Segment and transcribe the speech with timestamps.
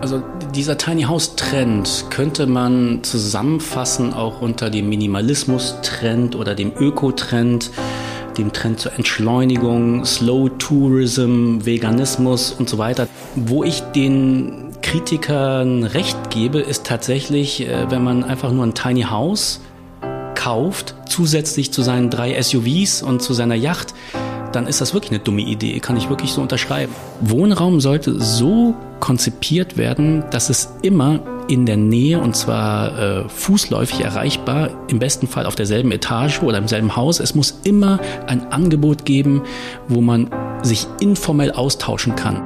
[0.00, 0.22] Also
[0.54, 7.10] dieser Tiny House Trend könnte man zusammenfassen auch unter dem Minimalismus Trend oder dem Öko
[7.10, 7.72] Trend,
[8.38, 13.08] dem Trend zur Entschleunigung, Slow Tourism, Veganismus und so weiter.
[13.34, 19.02] Wo ich den Kritikern recht gebe, ist tatsächlich, äh, wenn man einfach nur ein Tiny
[19.02, 19.60] House
[20.36, 23.94] kauft, zusätzlich zu seinen drei SUVs und zu seiner Yacht,
[24.52, 26.94] dann ist das wirklich eine dumme Idee, kann ich wirklich so unterschreiben.
[27.20, 34.00] Wohnraum sollte so konzipiert werden, dass es immer in der Nähe und zwar äh, fußläufig
[34.00, 37.20] erreichbar, im besten Fall auf derselben Etage oder im selben Haus.
[37.20, 39.42] Es muss immer ein Angebot geben,
[39.88, 40.30] wo man
[40.62, 42.42] sich informell austauschen kann.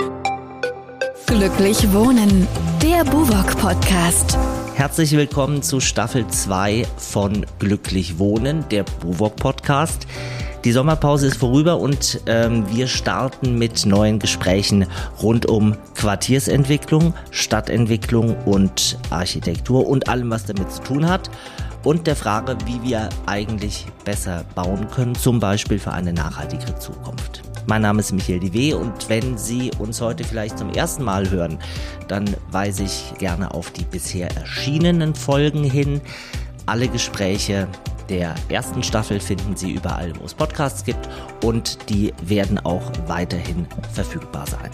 [1.26, 2.46] Glücklich Wohnen,
[2.82, 4.36] der Buwok Podcast.
[4.74, 10.06] Herzlich willkommen zu Staffel 2 von Glücklich Wohnen, der Buwok Podcast.
[10.64, 14.86] Die Sommerpause ist vorüber und ähm, wir starten mit neuen Gesprächen
[15.20, 21.30] rund um Quartiersentwicklung, Stadtentwicklung und Architektur und allem, was damit zu tun hat.
[21.82, 27.42] Und der Frage, wie wir eigentlich besser bauen können, zum Beispiel für eine nachhaltigere Zukunft.
[27.66, 31.58] Mein Name ist Michael Diwe und wenn Sie uns heute vielleicht zum ersten Mal hören,
[32.06, 36.00] dann weise ich gerne auf die bisher erschienenen Folgen hin.
[36.66, 37.66] Alle Gespräche
[38.12, 41.08] der ersten Staffel finden Sie überall, wo es Podcasts gibt
[41.42, 44.70] und die werden auch weiterhin verfügbar sein.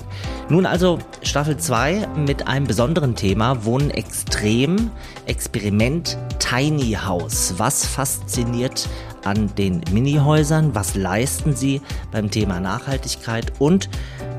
[0.49, 4.91] Nun also Staffel 2 mit einem besonderen Thema Wohnen extrem,
[5.27, 7.55] Experiment Tiny House.
[7.59, 8.89] Was fasziniert
[9.25, 10.75] an den Minihäusern?
[10.75, 13.53] Was leisten sie beim Thema Nachhaltigkeit?
[13.61, 13.89] Und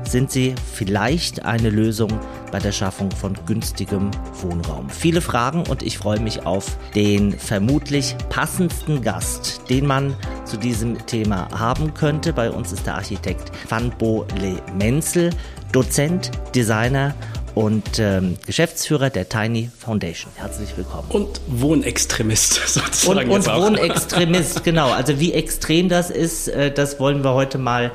[0.04, 2.10] sind sie vielleicht eine Lösung
[2.50, 4.88] bei der Schaffung von günstigem Wohnraum?
[4.90, 11.06] Viele Fragen und ich freue mich auf den vermutlich passendsten Gast, den man zu diesem
[11.06, 12.32] Thema haben könnte.
[12.32, 15.30] Bei uns ist der Architekt Van Bo Le Menzel,
[15.72, 17.14] Dozent, Designer
[17.54, 20.32] und ähm, Geschäftsführer der Tiny Foundation.
[20.36, 21.08] Herzlich willkommen.
[21.10, 23.30] Und Wohnextremist sozusagen.
[23.30, 24.90] Und, und Wohnextremist, genau.
[24.90, 27.92] Also wie extrem das ist, äh, das wollen wir heute mal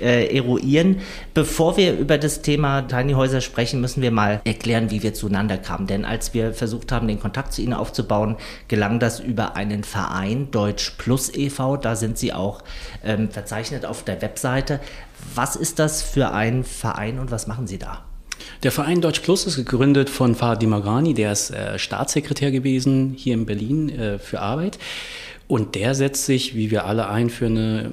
[0.00, 1.00] äh, eruieren.
[1.34, 5.58] Bevor wir über das Thema Tiny Häuser sprechen, müssen wir mal erklären, wie wir zueinander
[5.58, 5.86] kamen.
[5.86, 8.36] Denn als wir versucht haben, den Kontakt zu Ihnen aufzubauen,
[8.68, 11.76] gelang das über einen Verein, Deutsch Plus e.V.
[11.76, 12.62] Da sind Sie auch
[13.04, 14.80] ähm, verzeichnet auf der Webseite.
[15.34, 18.04] Was ist das für ein Verein und was machen Sie da?
[18.62, 23.34] Der Verein Deutsch Plus ist gegründet von Fahad Dimagrani, der ist äh, Staatssekretär gewesen hier
[23.34, 24.78] in Berlin äh, für Arbeit.
[25.46, 27.92] Und der setzt sich, wie wir alle ein, für eine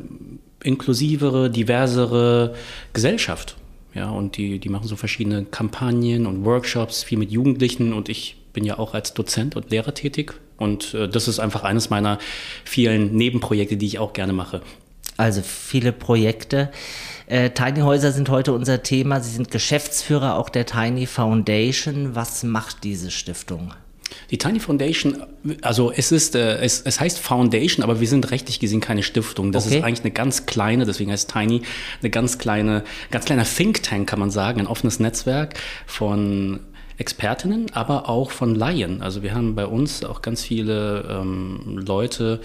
[0.63, 2.55] inklusivere, diversere
[2.93, 3.55] Gesellschaft.
[3.93, 8.37] Ja, und die, die machen so verschiedene Kampagnen und Workshops, viel mit Jugendlichen und ich
[8.53, 12.19] bin ja auch als Dozent und Lehrer tätig und äh, das ist einfach eines meiner
[12.63, 14.61] vielen Nebenprojekte, die ich auch gerne mache.
[15.15, 16.71] Also viele Projekte.
[17.25, 19.19] Äh, Tiny Häuser sind heute unser Thema.
[19.19, 22.15] Sie sind Geschäftsführer auch der Tiny Foundation.
[22.15, 23.73] Was macht diese Stiftung?
[24.31, 25.23] Die Tiny Foundation,
[25.61, 29.51] also es ist, äh, es, es heißt Foundation, aber wir sind rechtlich gesehen keine Stiftung.
[29.51, 29.77] Das okay.
[29.77, 31.61] ist eigentlich eine ganz kleine, deswegen heißt Tiny,
[32.01, 36.59] eine ganz kleine, ganz kleiner Think Tank kann man sagen, ein offenes Netzwerk von
[36.97, 39.01] Expertinnen, aber auch von Laien.
[39.01, 42.41] Also wir haben bei uns auch ganz viele ähm, Leute,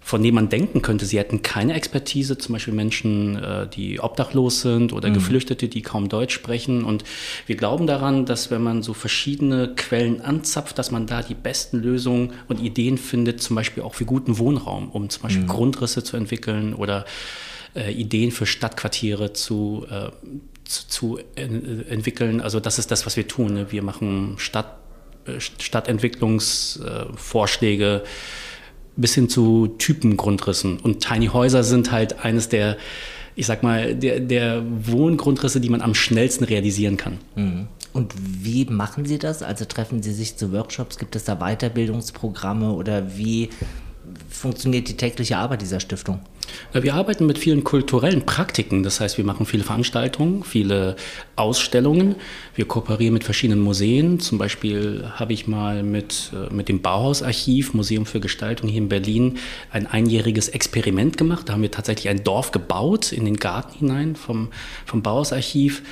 [0.00, 4.62] von denen man denken könnte, sie hätten keine Expertise, zum Beispiel Menschen, äh, die obdachlos
[4.62, 5.14] sind oder mhm.
[5.14, 6.84] Geflüchtete, die kaum Deutsch sprechen.
[6.84, 7.04] Und
[7.46, 11.78] wir glauben daran, dass wenn man so verschiedene Quellen anzapft, dass man da die besten
[11.78, 15.48] Lösungen und Ideen findet, zum Beispiel auch für guten Wohnraum, um zum Beispiel mhm.
[15.48, 17.04] Grundrisse zu entwickeln oder
[17.74, 20.10] äh, Ideen für Stadtquartiere zu, äh,
[20.64, 21.44] zu, zu äh,
[21.88, 22.40] entwickeln.
[22.40, 23.54] Also das ist das, was wir tun.
[23.54, 23.70] Ne?
[23.70, 24.78] Wir machen Stadt,
[25.26, 28.02] äh, Stadtentwicklungsvorschläge
[29.00, 30.78] bis hin zu Typengrundrissen.
[30.78, 32.76] Und Tiny Häuser sind halt eines der,
[33.34, 37.18] ich sag mal, der, der Wohngrundrisse, die man am schnellsten realisieren kann.
[37.34, 37.68] Mhm.
[37.92, 39.42] Und wie machen Sie das?
[39.42, 40.98] Also treffen Sie sich zu Workshops?
[40.98, 43.50] Gibt es da Weiterbildungsprogramme oder wie
[44.28, 46.20] funktioniert die tägliche Arbeit dieser Stiftung?
[46.72, 48.82] Wir arbeiten mit vielen kulturellen Praktiken.
[48.82, 50.96] Das heißt, wir machen viele Veranstaltungen, viele
[51.36, 52.16] Ausstellungen.
[52.54, 54.20] Wir kooperieren mit verschiedenen Museen.
[54.20, 58.88] Zum Beispiel habe ich mal mit, äh, mit dem Bauhausarchiv, Museum für Gestaltung hier in
[58.88, 59.38] Berlin,
[59.70, 61.48] ein einjähriges Experiment gemacht.
[61.48, 64.48] Da haben wir tatsächlich ein Dorf gebaut in den Garten hinein vom,
[64.84, 65.82] vom Bauhausarchiv.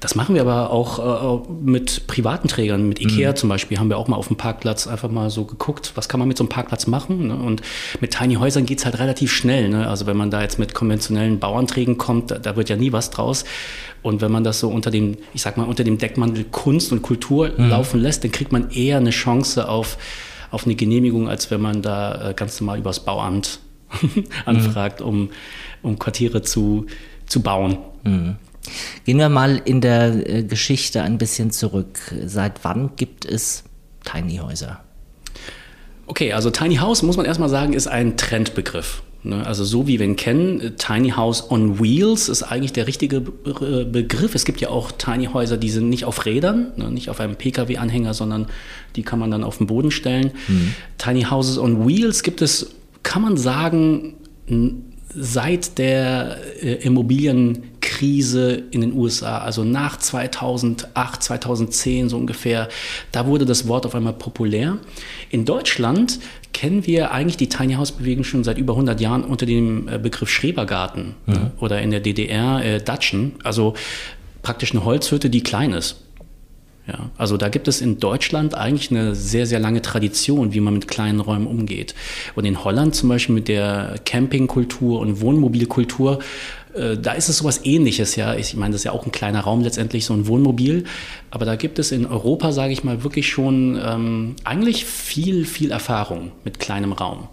[0.00, 2.88] Das machen wir aber auch äh, mit privaten Trägern.
[2.88, 3.36] Mit Ikea mhm.
[3.36, 6.18] zum Beispiel haben wir auch mal auf dem Parkplatz einfach mal so geguckt, was kann
[6.18, 7.28] man mit so einem Parkplatz machen.
[7.28, 7.36] Ne?
[7.36, 7.62] Und
[8.00, 9.68] mit Tiny Häusern geht es halt relativ schnell.
[9.68, 9.86] Ne?
[9.86, 13.10] Also wenn man da jetzt mit konventionellen Bauanträgen kommt, da, da, wird ja nie was
[13.10, 13.44] draus.
[14.02, 17.02] Und wenn man das so unter dem, ich sag mal, unter dem Deckmantel Kunst und
[17.02, 17.68] Kultur mhm.
[17.68, 19.98] laufen lässt, dann kriegt man eher eine Chance auf,
[20.50, 23.60] auf eine Genehmigung, als wenn man da äh, ganz normal übers Bauamt
[24.44, 25.06] anfragt, mhm.
[25.06, 25.30] um,
[25.82, 26.86] um Quartiere zu,
[27.26, 27.78] zu bauen.
[28.04, 28.36] Mhm.
[29.04, 31.98] Gehen wir mal in der äh, Geschichte ein bisschen zurück.
[32.24, 33.64] Seit wann gibt es
[34.04, 34.80] Tiny Häuser?
[36.06, 39.02] Okay, also Tiny House, muss man erstmal sagen, ist ein Trendbegriff.
[39.26, 39.46] Ne?
[39.46, 44.34] Also so wie wir ihn kennen, Tiny House on Wheels ist eigentlich der richtige Begriff.
[44.34, 46.90] Es gibt ja auch Tiny Häuser, die sind nicht auf Rädern, ne?
[46.90, 48.46] nicht auf einem Pkw-Anhänger, sondern
[48.94, 50.32] die kann man dann auf den Boden stellen.
[50.48, 50.74] Mhm.
[50.98, 54.14] Tiny Houses on Wheels gibt es, kann man sagen,
[55.14, 62.68] seit der äh, Immobilienkrise in den USA, also nach 2008, 2010 so ungefähr,
[63.12, 64.78] da wurde das Wort auf einmal populär.
[65.30, 66.18] In Deutschland
[66.56, 69.98] kennen wir eigentlich die Tiny House Bewegung schon seit über 100 Jahren unter dem äh,
[69.98, 71.50] Begriff Schrebergarten mhm.
[71.60, 73.74] oder in der DDR äh, Datschen, also
[74.40, 76.02] praktisch eine Holzhütte, die klein ist.
[76.86, 80.72] Ja, also da gibt es in Deutschland eigentlich eine sehr, sehr lange Tradition, wie man
[80.72, 81.94] mit kleinen Räumen umgeht.
[82.36, 86.20] Und in Holland zum Beispiel mit der Campingkultur und Wohnmobilkultur,
[86.76, 88.34] äh, da ist es sowas ähnliches, ja.
[88.34, 90.84] Ich meine, das ist ja auch ein kleiner Raum letztendlich, so ein Wohnmobil.
[91.30, 95.70] Aber da gibt es in Europa, sage ich mal, wirklich schon ähm, eigentlich viel, viel
[95.70, 97.28] Erfahrung mit kleinem Raum.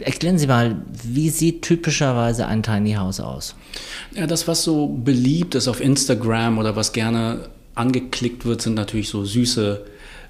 [0.00, 3.54] Erklären Sie mal, wie sieht typischerweise ein Tiny House aus?
[4.14, 9.08] Ja, das, was so beliebt ist auf Instagram oder was gerne angeklickt wird, sind natürlich
[9.08, 9.84] so süße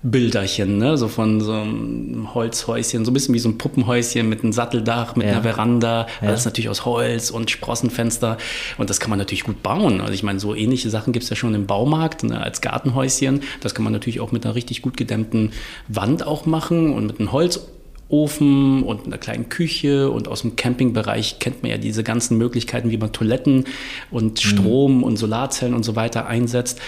[0.06, 0.98] Bilderchen, ne?
[0.98, 5.16] so von so einem Holzhäuschen, so ein bisschen wie so ein Puppenhäuschen mit einem Satteldach,
[5.16, 5.32] mit ja.
[5.32, 6.28] einer Veranda, ja.
[6.28, 8.36] alles natürlich aus Holz und Sprossenfenster
[8.76, 10.02] und das kann man natürlich gut bauen.
[10.02, 12.38] Also ich meine, so ähnliche Sachen gibt es ja schon im Baumarkt ne?
[12.38, 13.40] als Gartenhäuschen.
[13.62, 15.52] Das kann man natürlich auch mit einer richtig gut gedämmten
[15.88, 21.38] Wand auch machen und mit einem Holzofen und einer kleinen Küche und aus dem Campingbereich
[21.38, 23.64] kennt man ja diese ganzen Möglichkeiten, wie man Toiletten
[24.10, 24.48] und mhm.
[24.48, 25.02] Strom mhm.
[25.02, 26.78] und Solarzellen und so weiter einsetzt.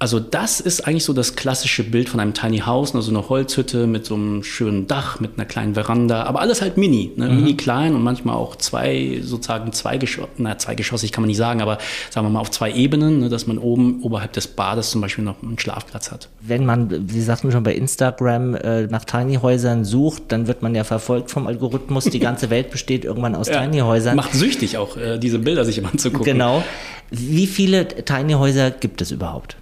[0.00, 3.88] Also das ist eigentlich so das klassische Bild von einem Tiny House, also eine Holzhütte
[3.88, 7.28] mit so einem schönen Dach, mit einer kleinen Veranda, aber alles halt mini, ne?
[7.28, 7.36] mhm.
[7.36, 11.78] mini klein und manchmal auch zwei, sozusagen zweigeschossig, na zweigeschossig kann man nicht sagen, aber
[12.10, 13.28] sagen wir mal auf zwei Ebenen, ne?
[13.28, 16.28] dass man oben oberhalb des Bades zum Beispiel noch einen Schlafplatz hat.
[16.40, 20.76] Wenn man, Sie sagten schon bei Instagram, äh, nach Tiny Häusern sucht, dann wird man
[20.76, 22.04] ja verfolgt vom Algorithmus.
[22.04, 24.14] Die ganze Welt besteht irgendwann aus ja, Tiny Häusern.
[24.14, 26.24] Macht süchtig auch, äh, diese Bilder sich immer anzugucken.
[26.24, 26.62] Genau.
[27.10, 29.56] Wie viele Tiny Häuser gibt es überhaupt?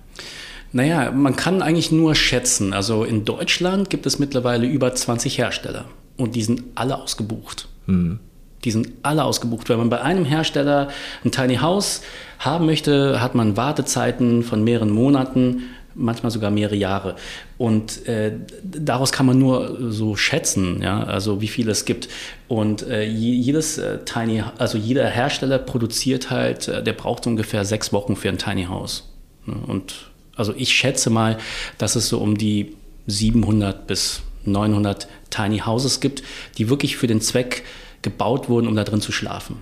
[0.77, 2.75] Naja, man kann eigentlich nur schätzen.
[2.75, 5.87] Also in Deutschland gibt es mittlerweile über 20 Hersteller
[6.19, 7.67] und die sind alle ausgebucht.
[7.87, 8.21] Mhm.
[8.63, 9.71] Die sind alle ausgebucht.
[9.71, 10.89] Wenn man bei einem Hersteller
[11.25, 12.03] ein Tiny House
[12.39, 15.63] haben möchte, hat man Wartezeiten von mehreren Monaten,
[15.95, 17.17] manchmal sogar mehrere Jahre.
[17.57, 18.33] Und äh,
[18.63, 22.09] daraus kann man nur so schätzen, ja, also wie viele es gibt.
[22.49, 27.95] Und äh, jedes äh, Tiny, also jeder Hersteller produziert halt, äh, der braucht ungefähr sechs
[27.95, 29.11] Wochen für ein Tiny House.
[29.47, 31.39] Und also ich schätze mal,
[31.79, 36.23] dass es so um die 700 bis 900 Tiny Houses gibt,
[36.59, 37.65] die wirklich für den Zweck
[38.03, 39.57] gebaut wurden, um da drin zu schlafen.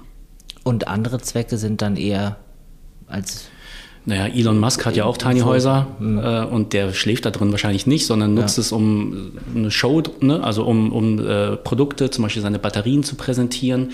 [0.62, 2.37] Und andere Zwecke sind dann eher
[3.06, 3.47] als
[4.06, 6.19] naja, Elon Musk hat ja auch Tiny Häuser mhm.
[6.19, 8.61] äh, und der schläft da drin wahrscheinlich nicht, sondern nutzt ja.
[8.61, 10.44] es, um eine Show, ne?
[10.44, 13.93] also um, um äh, Produkte, zum Beispiel seine Batterien zu präsentieren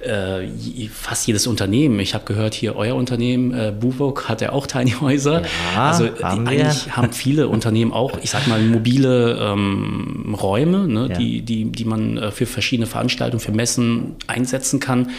[0.00, 0.46] äh,
[0.92, 1.98] fast jedes Unternehmen.
[2.00, 5.42] Ich habe gehört, hier euer Unternehmen, äh, Buwok, hat ja auch Tiny Häuser.
[5.74, 6.96] Ja, also haben eigentlich wir.
[6.96, 11.18] haben viele Unternehmen auch, ich sag mal, mobile ähm, Räume, ne, ja.
[11.18, 15.10] die, die, die man äh, für verschiedene Veranstaltungen, für Messen einsetzen kann.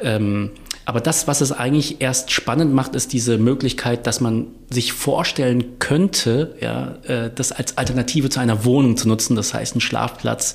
[0.00, 0.50] Ähm,
[0.86, 5.78] aber das, was es eigentlich erst spannend macht, ist diese Möglichkeit, dass man sich vorstellen
[5.80, 9.34] könnte, ja, äh, das als Alternative zu einer Wohnung zu nutzen.
[9.34, 10.54] Das heißt, ein Schlafplatz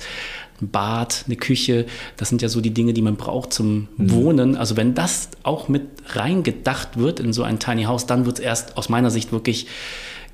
[0.62, 4.10] ein Bad, eine Küche, das sind ja so die Dinge, die man braucht zum mhm.
[4.10, 4.56] Wohnen.
[4.56, 8.44] Also wenn das auch mit reingedacht wird in so ein Tiny House, dann wird es
[8.44, 9.66] erst aus meiner Sicht wirklich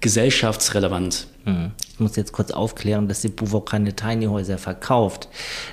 [0.00, 1.26] gesellschaftsrelevant.
[1.44, 1.72] Hm.
[1.94, 5.28] Ich muss jetzt kurz aufklären, dass die Buvo keine Tiny Häuser verkauft.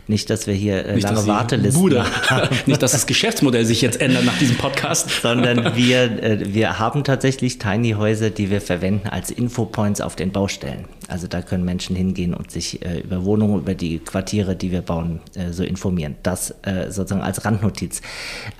[0.07, 2.03] Nicht, dass wir hier äh, Nicht, lange Wartelisten Bude.
[2.29, 2.49] haben.
[2.65, 5.09] Nicht, dass das Geschäftsmodell sich jetzt ändert nach diesem Podcast.
[5.21, 10.31] Sondern wir, äh, wir haben tatsächlich Tiny Häuser, die wir verwenden als Infopoints auf den
[10.31, 10.85] Baustellen.
[11.07, 14.81] Also da können Menschen hingehen und sich äh, über Wohnungen, über die Quartiere, die wir
[14.81, 16.15] bauen, äh, so informieren.
[16.23, 18.01] Das äh, sozusagen als Randnotiz.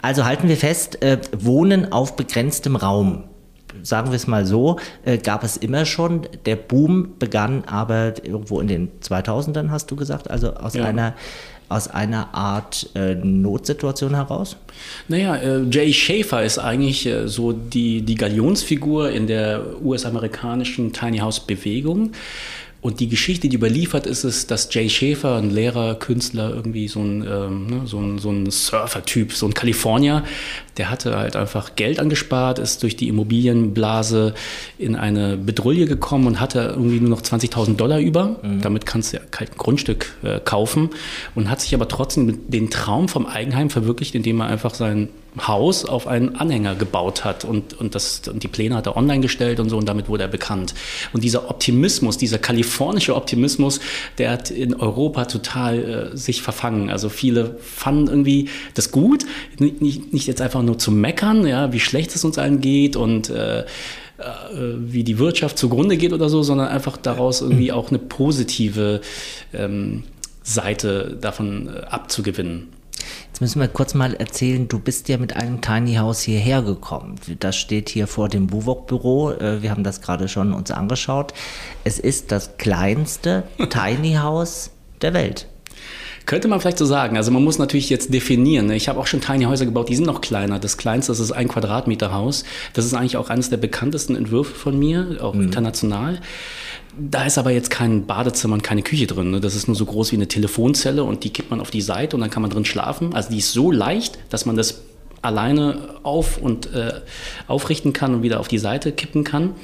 [0.02, 3.24] Also halten wir fest, äh, Wohnen auf begrenztem Raum
[3.84, 6.28] sagen wir es mal so, äh, gab es immer schon.
[6.46, 10.86] Der Boom begann aber irgendwo in den 2000ern, hast du gesagt, also aus ja.
[10.86, 11.14] einer
[11.68, 14.58] aus einer Art äh, Notsituation heraus?
[15.08, 21.18] Naja, äh, Jay Schaefer ist eigentlich äh, so die, die Galionsfigur in der US-amerikanischen Tiny
[21.20, 22.12] House-Bewegung.
[22.82, 27.00] Und die Geschichte, die überliefert ist, ist, dass Jay Schäfer, ein Lehrer, Künstler, irgendwie so
[27.00, 30.24] ein, ähm, ne, so ein, so ein Surfer-Typ, so ein Kalifornier,
[30.78, 34.34] der hatte halt einfach Geld angespart, ist durch die Immobilienblase
[34.78, 38.38] in eine Bedrulle gekommen und hatte irgendwie nur noch 20.000 Dollar über.
[38.42, 38.62] Mhm.
[38.62, 40.90] Damit kannst du ja kein Grundstück äh, kaufen
[41.34, 45.10] und hat sich aber trotzdem den Traum vom Eigenheim verwirklicht, indem er einfach sein
[45.42, 49.20] Haus auf einen Anhänger gebaut hat und, und, das, und die Pläne hat er online
[49.20, 50.74] gestellt und so und damit wurde er bekannt.
[51.14, 53.80] Und dieser Optimismus, dieser kalifornische Optimismus,
[54.18, 56.90] der hat in Europa total äh, sich verfangen.
[56.90, 59.26] Also viele fanden irgendwie das gut,
[59.60, 63.30] nicht, nicht jetzt einfach nur zu meckern, ja, wie schlecht es uns allen geht und
[63.30, 63.64] äh, äh
[64.78, 69.02] wie die Wirtschaft zugrunde geht oder so, sondern einfach daraus irgendwie auch eine positive
[69.54, 70.04] ähm,
[70.44, 72.70] Seite davon äh, abzugewinnen.
[73.28, 77.16] Jetzt müssen wir kurz mal erzählen, du bist ja mit einem Tiny House hierher gekommen.
[77.40, 79.32] Das steht hier vor dem Buwok-Büro.
[79.32, 81.34] Äh, wir haben das gerade schon uns angeschaut.
[81.84, 85.48] Es ist das kleinste Tiny House der Welt.
[86.26, 87.18] Könnte man vielleicht so sagen.
[87.18, 88.68] Also man muss natürlich jetzt definieren.
[88.68, 88.76] Ne?
[88.76, 90.60] Ich habe auch schon Tiny Häuser gebaut, die sind noch kleiner.
[90.60, 92.44] Das kleinste das ist ein Quadratmeter Haus.
[92.74, 95.44] Das ist eigentlich auch eines der bekanntesten Entwürfe von mir, auch mhm.
[95.44, 96.20] international.
[96.98, 99.32] Da ist aber jetzt kein Badezimmer und keine Küche drin.
[99.32, 99.40] Ne?
[99.40, 102.16] Das ist nur so groß wie eine Telefonzelle und die kippt man auf die Seite
[102.16, 103.14] und dann kann man drin schlafen.
[103.14, 104.82] Also die ist so leicht, dass man das
[105.22, 107.02] alleine auf und äh,
[107.48, 109.56] aufrichten kann und wieder auf die Seite kippen kann.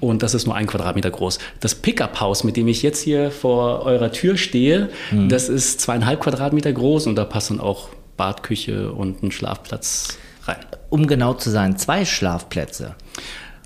[0.00, 1.38] Und das ist nur ein Quadratmeter groß.
[1.60, 5.28] Das Pickup-Haus, mit dem ich jetzt hier vor eurer Tür stehe, mhm.
[5.28, 10.58] das ist zweieinhalb Quadratmeter groß und da passen auch Badküche und ein Schlafplatz rein.
[10.90, 12.94] Um genau zu sein, zwei Schlafplätze.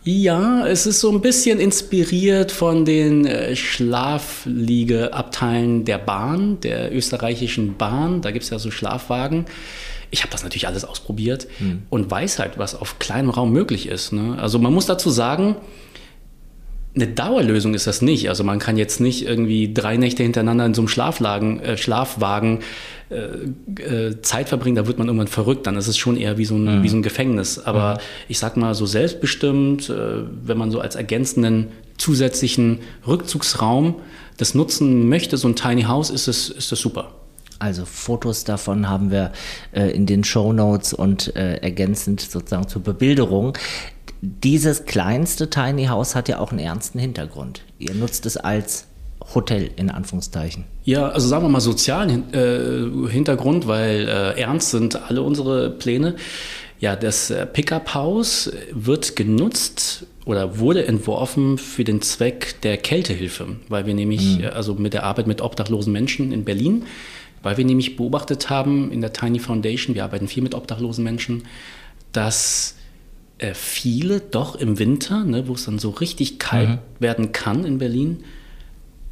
[0.04, 7.76] Ja, es ist so ein bisschen inspiriert von den äh, Schlafliegeabteilen der Bahn, der österreichischen
[7.76, 8.22] Bahn.
[8.22, 9.44] Da gibt es ja so Schlafwagen.
[10.10, 11.82] Ich habe das natürlich alles ausprobiert hm.
[11.90, 14.12] und weiß halt, was auf kleinem Raum möglich ist.
[14.12, 14.38] Ne?
[14.40, 15.56] Also man muss dazu sagen,
[16.94, 18.28] eine Dauerlösung ist das nicht.
[18.28, 22.60] Also man kann jetzt nicht irgendwie drei Nächte hintereinander in so einem Schlaflagen, äh, Schlafwagen
[23.10, 25.66] äh, äh, Zeit verbringen, da wird man irgendwann verrückt.
[25.66, 26.82] Dann ist es schon eher wie so ein, mhm.
[26.82, 27.58] wie so ein Gefängnis.
[27.58, 27.98] Aber mhm.
[28.28, 31.68] ich sag mal so selbstbestimmt, äh, wenn man so als ergänzenden
[31.98, 33.96] zusätzlichen Rückzugsraum
[34.36, 37.12] das nutzen möchte, so ein Tiny House, ist es, ist das super.
[37.58, 39.32] Also Fotos davon haben wir
[39.72, 43.54] äh, in den Show Notes und äh, ergänzend sozusagen zur Bebilderung
[44.20, 47.62] dieses kleinste Tiny House hat ja auch einen ernsten Hintergrund.
[47.78, 48.86] Ihr nutzt es als
[49.34, 50.64] Hotel in Anführungszeichen.
[50.84, 56.16] Ja, also sagen wir mal sozialen äh, Hintergrund, weil äh, ernst sind alle unsere Pläne.
[56.80, 63.86] Ja, das äh, Pickup-Haus wird genutzt oder wurde entworfen für den Zweck der Kältehilfe, weil
[63.86, 64.46] wir nämlich, mhm.
[64.52, 66.84] also mit der Arbeit mit obdachlosen Menschen in Berlin,
[67.42, 71.44] weil wir nämlich beobachtet haben in der Tiny Foundation, wir arbeiten viel mit obdachlosen Menschen,
[72.12, 72.77] dass
[73.38, 76.78] äh, viele doch im Winter, ne, wo es dann so richtig kalt mhm.
[76.98, 78.24] werden kann in Berlin,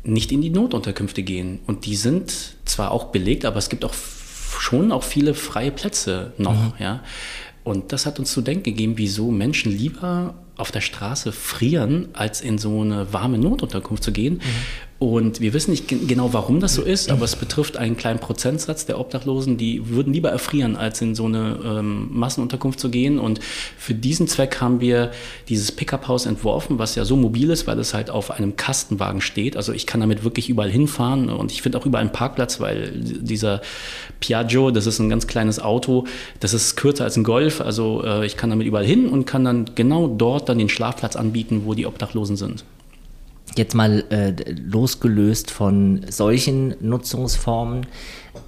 [0.02, 1.60] nicht in die Notunterkünfte gehen.
[1.66, 2.32] Und die sind
[2.64, 3.94] zwar auch belegt, aber es gibt auch
[4.58, 6.54] schon auch viele freie Plätze noch.
[6.54, 6.72] Mhm.
[6.78, 7.02] Ja.
[7.64, 12.40] Und das hat uns zu denken gegeben, wieso Menschen lieber auf der Straße frieren, als
[12.40, 14.34] in so eine warme Notunterkunft zu gehen.
[14.34, 14.40] Mhm.
[14.98, 18.86] Und wir wissen nicht genau, warum das so ist, aber es betrifft einen kleinen Prozentsatz
[18.86, 23.18] der Obdachlosen, die würden lieber erfrieren, als in so eine ähm, Massenunterkunft zu gehen.
[23.18, 23.40] Und
[23.76, 25.10] für diesen Zweck haben wir
[25.50, 29.54] dieses Pickup-Haus entworfen, was ja so mobil ist, weil es halt auf einem Kastenwagen steht.
[29.54, 32.92] Also ich kann damit wirklich überall hinfahren und ich finde auch überall einen Parkplatz, weil
[32.92, 33.60] dieser
[34.20, 36.06] Piaggio, das ist ein ganz kleines Auto,
[36.40, 37.60] das ist kürzer als ein Golf.
[37.60, 41.16] Also äh, ich kann damit überall hin und kann dann genau dort dann den Schlafplatz
[41.16, 42.64] anbieten, wo die Obdachlosen sind.
[43.54, 47.86] Jetzt mal äh, losgelöst von solchen Nutzungsformen,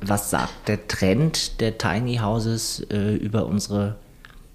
[0.02, 3.96] was sagt der Trend der Tiny Houses äh, über unsere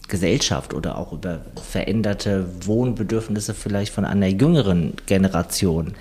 [0.10, 5.96] Gesellschaft oder auch über veränderte Wohnbedürfnisse vielleicht von einer jüngeren Generation?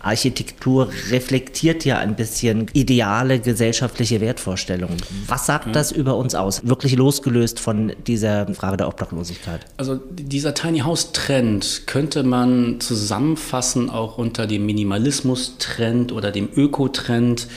[0.00, 4.96] Architektur reflektiert ja ein bisschen ideale gesellschaftliche Wertvorstellungen.
[5.26, 5.72] Was sagt mhm.
[5.72, 6.60] das über uns aus?
[6.64, 9.60] Wirklich losgelöst von dieser Frage der Obdachlosigkeit.
[9.76, 17.48] Also dieser Tiny House Trend könnte man zusammenfassen auch unter dem Minimalismus-Trend oder dem Öko-Trend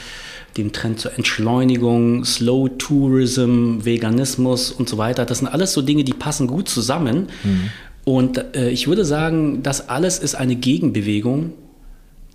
[0.57, 5.25] dem Trend zur Entschleunigung, Slow Tourism, Veganismus und so weiter.
[5.25, 7.27] Das sind alles so Dinge, die passen gut zusammen.
[7.43, 7.69] Mhm.
[8.05, 11.53] Und äh, ich würde sagen, das alles ist eine Gegenbewegung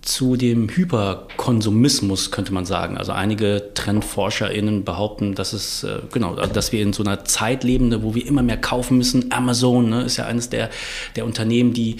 [0.09, 2.97] zu dem Hyperkonsumismus, könnte man sagen.
[2.97, 8.01] Also einige TrendforscherInnen behaupten, dass es, äh, genau, dass wir in so einer Zeit leben,
[8.01, 9.31] wo wir immer mehr kaufen müssen.
[9.31, 10.71] Amazon ne, ist ja eines der,
[11.15, 11.97] der Unternehmen, die,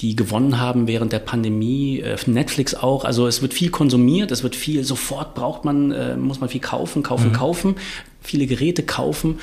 [0.00, 2.00] die gewonnen haben während der Pandemie.
[2.00, 3.04] Äh, Netflix auch.
[3.04, 6.60] Also es wird viel konsumiert, es wird viel, sofort braucht man, äh, muss man viel
[6.60, 7.34] kaufen, kaufen, mhm.
[7.34, 7.76] kaufen,
[8.20, 9.38] viele Geräte kaufen.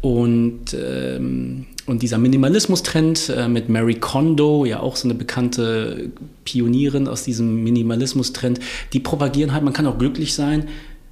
[0.00, 6.10] Und, ähm, und dieser Minimalismus-Trend äh, mit Mary Kondo, ja auch so eine bekannte
[6.44, 8.60] Pionierin aus diesem Minimalismus-Trend,
[8.92, 10.68] die propagieren halt, man kann auch glücklich sein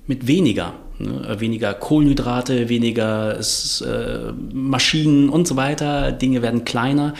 [0.06, 0.74] mit weniger.
[0.98, 1.36] Ne?
[1.38, 6.12] Weniger Kohlenhydrate, weniger äh, Maschinen und so weiter.
[6.12, 7.14] Dinge werden kleiner.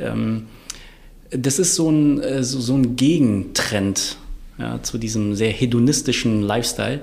[0.00, 0.44] Ähm,
[1.30, 4.16] das ist so ein, äh, so, so ein Gegentrend
[4.58, 7.00] ja, zu diesem sehr hedonistischen Lifestyle.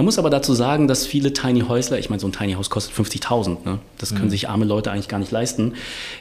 [0.00, 2.70] Man muss aber dazu sagen, dass viele Tiny Häusler, ich meine, so ein Tiny House
[2.70, 3.80] kostet 50.000, ne?
[3.98, 4.30] das können mhm.
[4.30, 5.74] sich arme Leute eigentlich gar nicht leisten.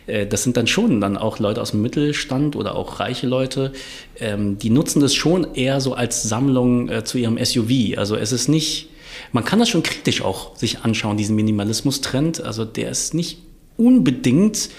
[0.06, 3.72] Äh, das sind dann schon dann auch Leute aus dem Mittelstand oder auch reiche Leute,
[4.20, 7.98] ähm, die nutzen das schon eher so als Sammlung äh, zu ihrem SUV.
[7.98, 8.90] Also es ist nicht,
[9.32, 12.42] man kann das schon kritisch auch sich anschauen, diesen Minimalismus-Trend.
[12.42, 13.38] Also der ist nicht
[13.78, 14.72] unbedingt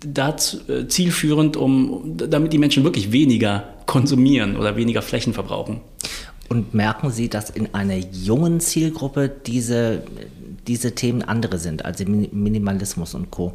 [0.00, 5.80] dazu, äh, zielführend, um, damit die Menschen wirklich weniger konsumieren oder weniger Flächen verbrauchen.
[6.48, 10.02] Und merken Sie, dass in einer jungen Zielgruppe diese,
[10.66, 13.54] diese Themen andere sind, also Minimalismus und Co.?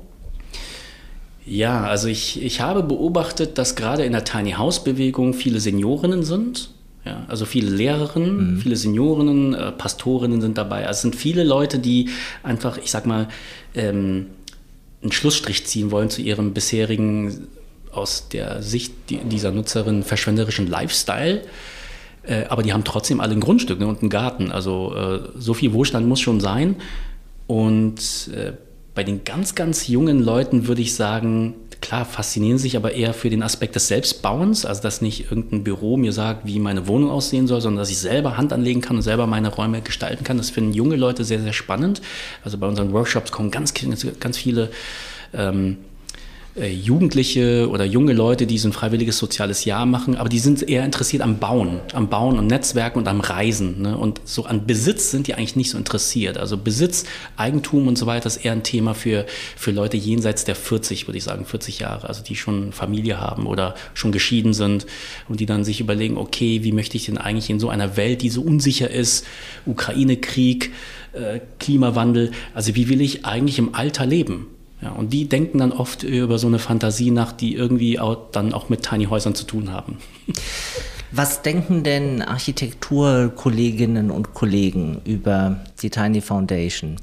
[1.45, 6.24] Ja, also ich, ich habe beobachtet, dass gerade in der Tiny House Bewegung viele Seniorinnen
[6.24, 6.71] sind.
[7.03, 8.57] Ja, also viele Lehrerinnen, mhm.
[8.60, 10.86] viele Seniorinnen, äh, Pastorinnen sind dabei.
[10.86, 12.10] Also es sind viele Leute, die
[12.43, 13.27] einfach, ich sag mal,
[13.74, 14.27] ähm,
[15.01, 17.48] einen Schlussstrich ziehen wollen zu ihrem bisherigen,
[17.91, 21.41] aus der Sicht dieser Nutzerin verschwenderischen Lifestyle
[22.23, 24.51] äh, aber die haben trotzdem alle ein Grundstück ne, und einen Garten.
[24.51, 26.75] Also äh, so viel Wohlstand muss schon sein.
[27.47, 28.53] Und äh,
[28.93, 33.29] bei den ganz, ganz jungen Leuten würde ich sagen, klar, faszinieren sich aber eher für
[33.29, 37.47] den Aspekt des Selbstbauens, also dass nicht irgendein Büro mir sagt, wie meine Wohnung aussehen
[37.47, 40.37] soll, sondern dass ich selber Hand anlegen kann und selber meine Räume gestalten kann.
[40.37, 42.01] Das finden junge Leute sehr, sehr spannend.
[42.43, 43.73] Also bei unseren Workshops kommen ganz,
[44.19, 44.69] ganz viele
[45.33, 45.90] ähm, äh,
[46.55, 50.84] Jugendliche oder junge Leute, die so ein freiwilliges soziales Jahr machen, aber die sind eher
[50.84, 53.81] interessiert am Bauen, am Bauen und Netzwerken und am Reisen.
[53.81, 53.98] Ne?
[53.98, 56.38] Und so an Besitz sind die eigentlich nicht so interessiert.
[56.38, 57.05] Also Besitz,
[57.38, 61.17] Eigentum und so weiter ist eher ein Thema für, für Leute jenseits der 40, würde
[61.17, 64.86] ich sagen, 40 Jahre, also die schon Familie haben oder schon geschieden sind
[65.29, 68.24] und die dann sich überlegen, okay, wie möchte ich denn eigentlich in so einer Welt,
[68.24, 69.25] die so unsicher ist,
[69.65, 70.74] Ukraine-Krieg,
[71.13, 74.48] äh, Klimawandel, also wie will ich eigentlich im Alter leben?
[74.81, 78.53] Ja, und die denken dann oft über so eine Fantasie nach, die irgendwie auch dann
[78.53, 79.97] auch mit Tiny Häusern zu tun haben.
[81.13, 86.96] Was denken denn Architekturkolleginnen und Kollegen über die Tiny Foundation?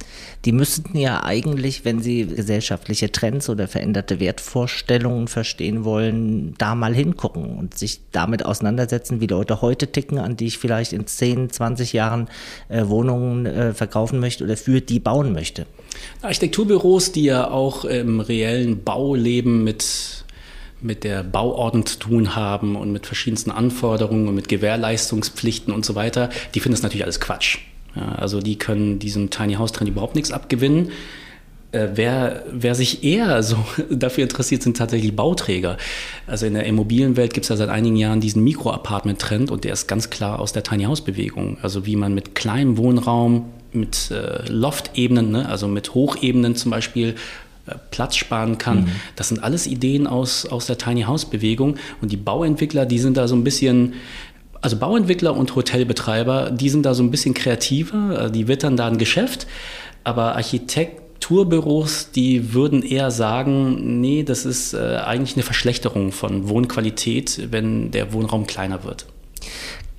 [0.47, 6.95] Die müssten ja eigentlich, wenn sie gesellschaftliche Trends oder veränderte Wertvorstellungen verstehen wollen, da mal
[6.95, 11.51] hingucken und sich damit auseinandersetzen, wie Leute heute ticken, an die ich vielleicht in 10,
[11.51, 12.29] 20 Jahren
[12.71, 15.67] äh, Wohnungen äh, verkaufen möchte oder für die bauen möchte.
[16.23, 20.25] Architekturbüros, die ja auch im reellen Bauleben mit
[20.81, 25.95] mit der Bauordnung zu tun haben und mit verschiedensten Anforderungen und mit Gewährleistungspflichten und so
[25.95, 27.59] weiter, die finden das natürlich alles Quatsch.
[27.95, 30.91] Ja, also die können diesem Tiny House Trend überhaupt nichts abgewinnen.
[31.71, 33.57] Äh, wer, wer sich eher so
[33.91, 35.77] dafür interessiert, sind tatsächlich Bauträger.
[36.27, 39.87] Also in der Immobilienwelt gibt es ja seit einigen Jahren diesen Mikro-Apartment-Trend und der ist
[39.87, 41.59] ganz klar aus der Tiny House-Bewegung.
[41.61, 47.17] Also wie man mit kleinem Wohnraum, mit äh, Loft-Ebenen, ne, also mit Hochebenen zum Beispiel
[47.91, 48.83] Platz sparen kann.
[48.83, 48.93] Mhm.
[49.17, 53.17] Das sind alles Ideen aus, aus der Tiny House Bewegung und die Bauentwickler, die sind
[53.17, 53.95] da so ein bisschen
[54.61, 58.89] also Bauentwickler und Hotelbetreiber, die sind da so ein bisschen kreativer, äh, die wittern da
[58.89, 59.47] ein Geschäft,
[60.05, 67.49] aber Architekturbüros, die würden eher sagen, nee, das ist äh, eigentlich eine Verschlechterung von Wohnqualität,
[67.51, 69.07] wenn der Wohnraum kleiner wird.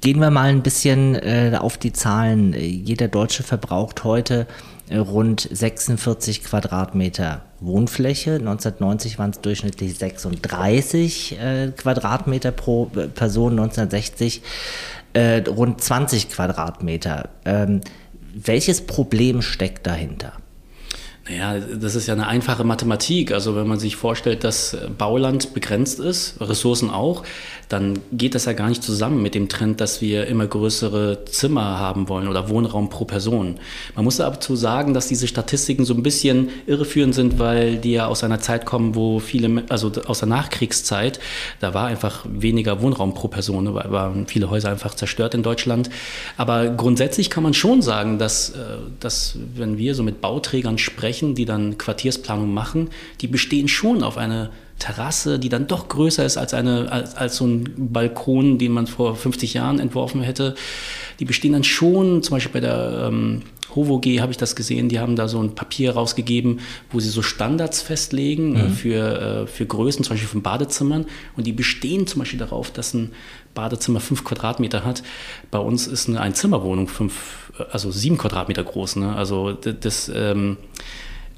[0.02, 2.54] Gehen wir mal ein bisschen äh, auf die Zahlen.
[2.54, 4.46] Jeder Deutsche verbraucht heute äh,
[4.92, 8.36] rund 46 Quadratmeter Wohnfläche.
[8.36, 14.42] 1990 waren es durchschnittlich 36 äh, Quadratmeter pro Person, 1960
[15.14, 17.30] äh, rund 20 Quadratmeter.
[17.46, 17.82] Ähm,
[18.34, 20.34] welches Problem steckt dahinter?
[21.30, 23.32] Naja, das ist ja eine einfache Mathematik.
[23.32, 27.24] Also wenn man sich vorstellt, dass Bauland begrenzt ist, Ressourcen auch,
[27.70, 31.78] dann geht das ja gar nicht zusammen mit dem Trend, dass wir immer größere Zimmer
[31.80, 33.60] haben wollen oder Wohnraum pro Person.
[33.96, 38.08] Man muss dazu sagen, dass diese Statistiken so ein bisschen irreführend sind, weil die ja
[38.08, 41.20] aus einer Zeit kommen, wo viele, also aus der Nachkriegszeit,
[41.60, 45.92] da war einfach weniger Wohnraum pro Person, weil waren viele Häuser einfach zerstört in Deutschland.
[46.38, 48.56] Aber grundsätzlich kann man schon sagen, dass, äh,
[49.00, 52.90] dass wenn wir so mit Bauträgern sprechen, die dann Quartiersplanung machen,
[53.22, 57.36] die bestehen schon auf eine Terrasse, die dann doch größer ist als, eine, als, als
[57.36, 60.56] so ein Balkon, den man vor 50 Jahren entworfen hätte.
[61.20, 63.44] Die bestehen dann schon, zum Beispiel bei der ähm,
[63.76, 66.60] HOVOG habe ich das gesehen, die haben da so ein Papier rausgegeben,
[66.92, 68.72] wo sie so Standards festlegen äh, mhm.
[68.72, 71.06] für, äh, für Größen, zum Beispiel von Badezimmern.
[71.36, 73.12] Und die bestehen zum Beispiel darauf, dass ein
[73.54, 75.04] Badezimmer fünf Quadratmeter hat.
[75.52, 78.96] Bei uns ist eine Einzimmerwohnung fünf, also sieben Quadratmeter groß.
[78.98, 79.16] Ne?
[79.16, 80.58] Also das, ähm,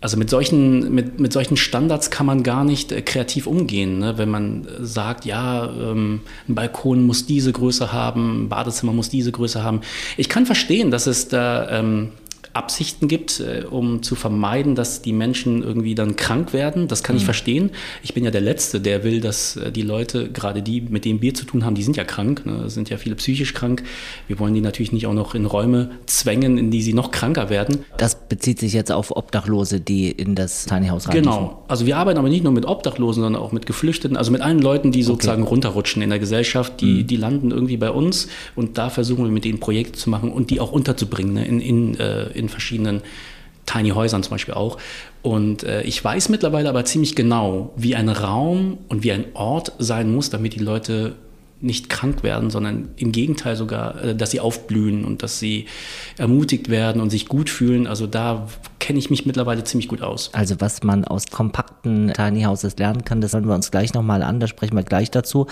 [0.01, 3.99] also mit solchen, mit, mit solchen Standards kann man gar nicht äh, kreativ umgehen.
[3.99, 4.17] Ne?
[4.17, 9.31] Wenn man sagt, ja, ähm, ein Balkon muss diese Größe haben, ein Badezimmer muss diese
[9.31, 9.81] Größe haben.
[10.17, 12.09] Ich kann verstehen, dass es da ähm,
[12.53, 16.87] Absichten gibt, äh, um zu vermeiden, dass die Menschen irgendwie dann krank werden.
[16.87, 17.19] Das kann mhm.
[17.19, 17.71] ich verstehen.
[18.03, 21.21] Ich bin ja der Letzte, der will, dass äh, die Leute, gerade die, mit denen
[21.21, 22.69] wir zu tun haben, die sind ja krank, ne?
[22.69, 23.83] sind ja viele psychisch krank.
[24.27, 27.49] Wir wollen die natürlich nicht auch noch in Räume zwängen, in die sie noch kranker
[27.49, 27.85] werden.
[27.97, 31.63] Das bezieht sich jetzt auf Obdachlose, die in das Tiny House rein Genau.
[31.67, 34.59] Also wir arbeiten aber nicht nur mit Obdachlosen, sondern auch mit Geflüchteten, also mit allen
[34.59, 35.51] Leuten, die sozusagen okay.
[35.51, 37.07] runterrutschen in der Gesellschaft, die, mhm.
[37.07, 40.49] die landen irgendwie bei uns und da versuchen wir mit denen Projekte zu machen und
[40.49, 41.45] die auch unterzubringen ne?
[41.45, 43.01] in, in, äh, in verschiedenen
[43.65, 44.77] Tiny Häusern zum Beispiel auch.
[45.21, 49.73] Und äh, ich weiß mittlerweile aber ziemlich genau, wie ein Raum und wie ein Ort
[49.77, 51.15] sein muss, damit die Leute
[51.61, 55.67] nicht krank werden, sondern im Gegenteil sogar, äh, dass sie aufblühen und dass sie
[56.17, 57.87] ermutigt werden und sich gut fühlen.
[57.87, 58.47] Also da
[58.91, 60.31] kenne ich mich mittlerweile ziemlich gut aus.
[60.33, 64.21] Also was man aus kompakten Tiny Houses lernen kann, das hören wir uns gleich nochmal
[64.21, 65.47] an, da sprechen wir gleich dazu.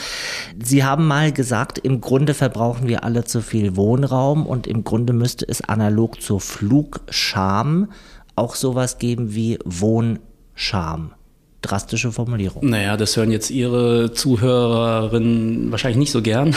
[0.61, 5.13] Sie haben mal gesagt, im Grunde verbrauchen wir alle zu viel Wohnraum und im Grunde
[5.13, 7.89] müsste es analog zur Flugscham
[8.35, 11.13] auch sowas geben wie Wohnscham
[11.61, 12.69] drastische Formulierung.
[12.69, 16.55] Naja, das hören jetzt Ihre Zuhörerinnen wahrscheinlich nicht so gern.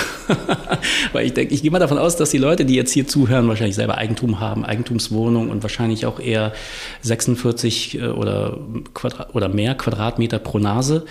[1.12, 3.48] Weil ich denke, ich gehe mal davon aus, dass die Leute, die jetzt hier zuhören,
[3.48, 6.52] wahrscheinlich selber Eigentum haben, Eigentumswohnung und wahrscheinlich auch eher
[7.02, 8.58] 46 äh, oder,
[8.94, 11.04] Quadrat oder mehr Quadratmeter pro Nase.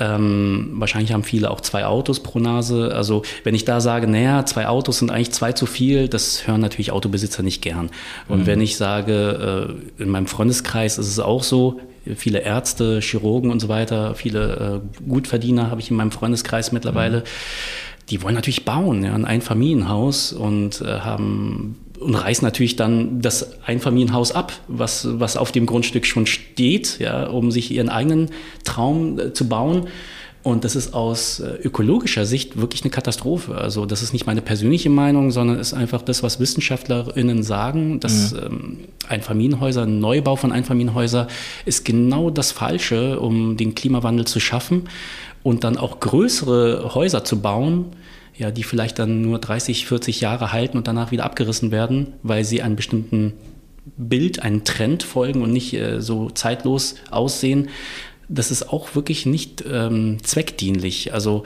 [0.00, 2.92] Ähm, wahrscheinlich haben viele auch zwei Autos pro Nase.
[2.94, 6.60] Also wenn ich da sage, naja, zwei Autos sind eigentlich zwei zu viel, das hören
[6.60, 7.90] natürlich Autobesitzer nicht gern.
[8.26, 8.46] Und mhm.
[8.46, 11.80] wenn ich sage, äh, in meinem Freundeskreis ist es auch so,
[12.16, 17.18] viele Ärzte, Chirurgen und so weiter, viele äh, Gutverdiener habe ich in meinem Freundeskreis mittlerweile.
[17.18, 17.24] Mhm.
[18.08, 23.62] Die wollen natürlich bauen, ja, ein Einfamilienhaus und äh, haben und reißen natürlich dann das
[23.64, 28.30] Einfamilienhaus ab, was, was auf dem Grundstück schon steht, ja, um sich ihren eigenen
[28.64, 29.88] Traum äh, zu bauen.
[30.42, 33.56] Und das ist aus äh, ökologischer Sicht wirklich eine Katastrophe.
[33.56, 38.32] Also das ist nicht meine persönliche Meinung, sondern ist einfach das, was WissenschaftlerInnen sagen, dass
[38.32, 38.38] mhm.
[38.38, 41.26] ähm, Einfamilienhäuser, ein Neubau von Einfamilienhäusern
[41.66, 44.88] ist genau das Falsche, um den Klimawandel zu schaffen
[45.42, 47.86] und dann auch größere Häuser zu bauen,
[48.40, 52.44] ja, die vielleicht dann nur 30, 40 Jahre halten und danach wieder abgerissen werden, weil
[52.44, 53.34] sie einen bestimmten
[53.96, 57.68] Bild, einen Trend folgen und nicht äh, so zeitlos aussehen
[58.30, 61.12] das ist auch wirklich nicht ähm, zweckdienlich.
[61.12, 61.44] Also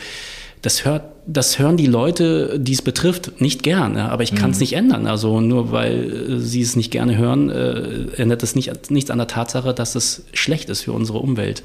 [0.62, 3.96] das hört, das hören die Leute, die es betrifft, nicht gern.
[3.96, 4.08] Ja?
[4.08, 4.60] Aber ich kann es mhm.
[4.60, 5.06] nicht ändern.
[5.06, 9.18] Also nur weil äh, sie es nicht gerne hören, äh, ändert es nicht, nichts an
[9.18, 11.64] der Tatsache, dass es schlecht ist für unsere Umwelt.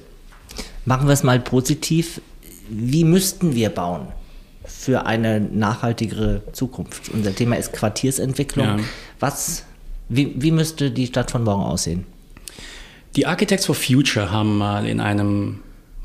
[0.85, 2.21] Machen wir es mal positiv.
[2.69, 4.07] Wie müssten wir bauen
[4.69, 7.10] für eine nachhaltigere Zukunft?
[7.10, 8.65] Unser Thema ist Quartiersentwicklung.
[8.65, 8.79] Ja.
[9.19, 9.65] Was,
[10.08, 12.05] wie, wie müsste die Stadt von morgen aussehen?
[13.15, 15.60] Die Architects for Future haben mal in einem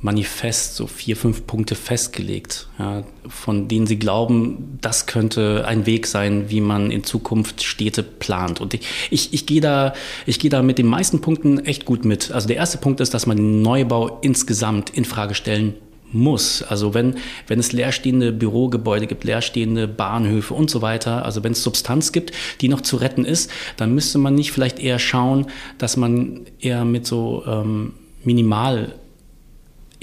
[0.04, 6.06] Manifest so vier, fünf Punkte festgelegt, ja, von denen sie glauben, das könnte ein Weg
[6.06, 8.60] sein, wie man in Zukunft Städte plant.
[8.60, 9.94] Und ich, ich, ich gehe da,
[10.26, 12.32] ich gehe da mit den meisten Punkten echt gut mit.
[12.32, 15.74] Also der erste Punkt ist, dass man den Neubau insgesamt in Frage stellen
[16.14, 16.62] muss.
[16.62, 21.62] Also wenn, wenn es leerstehende Bürogebäude gibt, leerstehende Bahnhöfe und so weiter, also wenn es
[21.62, 25.46] Substanz gibt, die noch zu retten ist, dann müsste man nicht vielleicht eher schauen,
[25.78, 28.94] dass man eher mit so ähm, minimal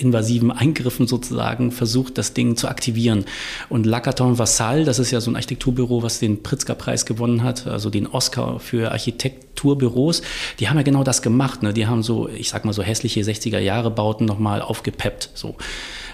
[0.02, 3.26] invasiven Eingriffen sozusagen versucht, das Ding zu aktivieren.
[3.70, 7.90] Und Lacaton Vassal, das ist ja so ein Architekturbüro, was den Pritzker-Preis gewonnen hat, also
[7.90, 10.22] den Oscar für Architekturbüros,
[10.60, 11.64] die haben ja genau das gemacht.
[11.64, 11.74] Ne?
[11.74, 15.30] Die haben so, ich sag mal so hässliche 60er-Jahre-Bauten nochmal aufgepeppt.
[15.34, 15.56] So.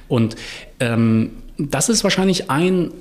[0.07, 0.35] Und
[0.79, 2.91] ähm, das ist wahrscheinlich ein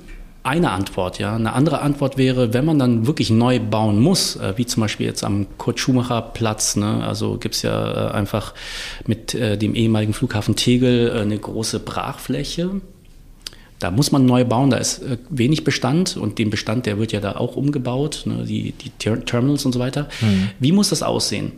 [0.47, 1.35] eine Antwort, ja.
[1.35, 5.05] Eine andere Antwort wäre, wenn man dann wirklich neu bauen muss, äh, wie zum Beispiel
[5.05, 7.05] jetzt am Kurt-Schumacher-Platz, ne?
[7.05, 8.53] also gibt es ja äh, einfach
[9.05, 12.79] mit äh, dem ehemaligen Flughafen Tegel eine große Brachfläche.
[13.79, 17.19] Da muss man neu bauen, da ist wenig Bestand und den Bestand, der wird ja
[17.19, 18.45] da auch umgebaut, ne?
[18.45, 20.07] die, die Ter Terminals und so weiter.
[20.21, 20.49] Mhm.
[20.59, 21.51] Wie muss das aussehen?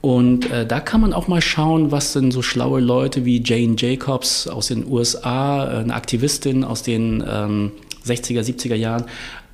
[0.00, 3.74] Und äh, da kann man auch mal schauen, was denn so schlaue Leute wie Jane
[3.76, 7.72] Jacobs aus den USA, äh, eine Aktivistin aus den ähm,
[8.04, 9.06] 60er, 70er Jahren,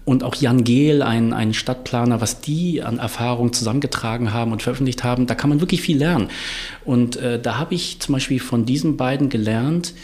[0.04, 5.04] und auch Jan Gehl, ein, ein Stadtplaner, was die an Erfahrung zusammengetragen haben und veröffentlicht
[5.04, 6.28] haben, da kann man wirklich viel lernen.
[6.84, 9.94] Und äh, da habe ich zum Beispiel von diesen beiden gelernt,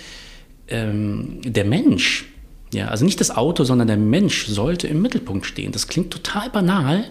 [0.68, 2.26] ähm, der Mensch,
[2.72, 5.72] ja, also nicht das Auto, sondern der Mensch sollte im Mittelpunkt stehen.
[5.72, 7.04] Das klingt total banal,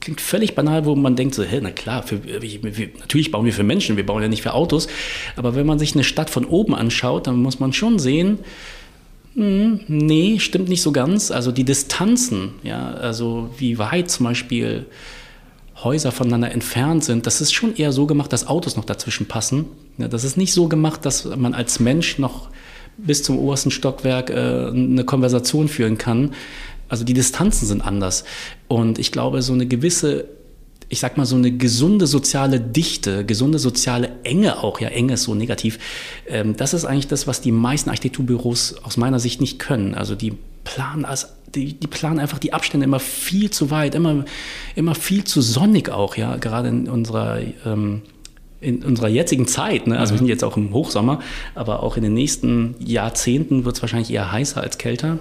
[0.00, 3.52] klingt völlig banal, wo man denkt so, hey, na klar, für, wir, natürlich bauen wir
[3.52, 4.88] für Menschen, wir bauen ja nicht für Autos.
[5.36, 8.38] Aber wenn man sich eine Stadt von oben anschaut, dann muss man schon sehen,
[9.34, 11.30] hm, nee, stimmt nicht so ganz.
[11.30, 14.86] Also die Distanzen, ja, also wie weit zum Beispiel
[15.82, 19.66] Häuser voneinander entfernt sind, das ist schon eher so gemacht, dass Autos noch dazwischen passen.
[19.96, 22.48] Ja, das ist nicht so gemacht, dass man als Mensch noch
[22.96, 26.32] bis zum obersten Stockwerk äh, eine Konversation führen kann.
[26.88, 28.24] Also die Distanzen sind anders.
[28.66, 30.26] Und ich glaube, so eine gewisse
[30.88, 35.24] ich sag mal, so eine gesunde soziale Dichte, gesunde soziale Enge auch, ja, Enge ist
[35.24, 35.78] so negativ,
[36.26, 39.94] ähm, das ist eigentlich das, was die meisten Architekturbüros aus meiner Sicht nicht können.
[39.94, 40.32] Also die
[40.64, 44.24] planen als die, die planen einfach die Abstände immer viel zu weit, immer,
[44.74, 48.02] immer viel zu sonnig auch, ja, gerade in unserer ähm,
[48.60, 49.98] in unserer jetzigen Zeit, ne?
[49.98, 50.14] also mhm.
[50.14, 51.20] wir sind jetzt auch im Hochsommer,
[51.54, 55.18] aber auch in den nächsten Jahrzehnten wird es wahrscheinlich eher heißer als kälter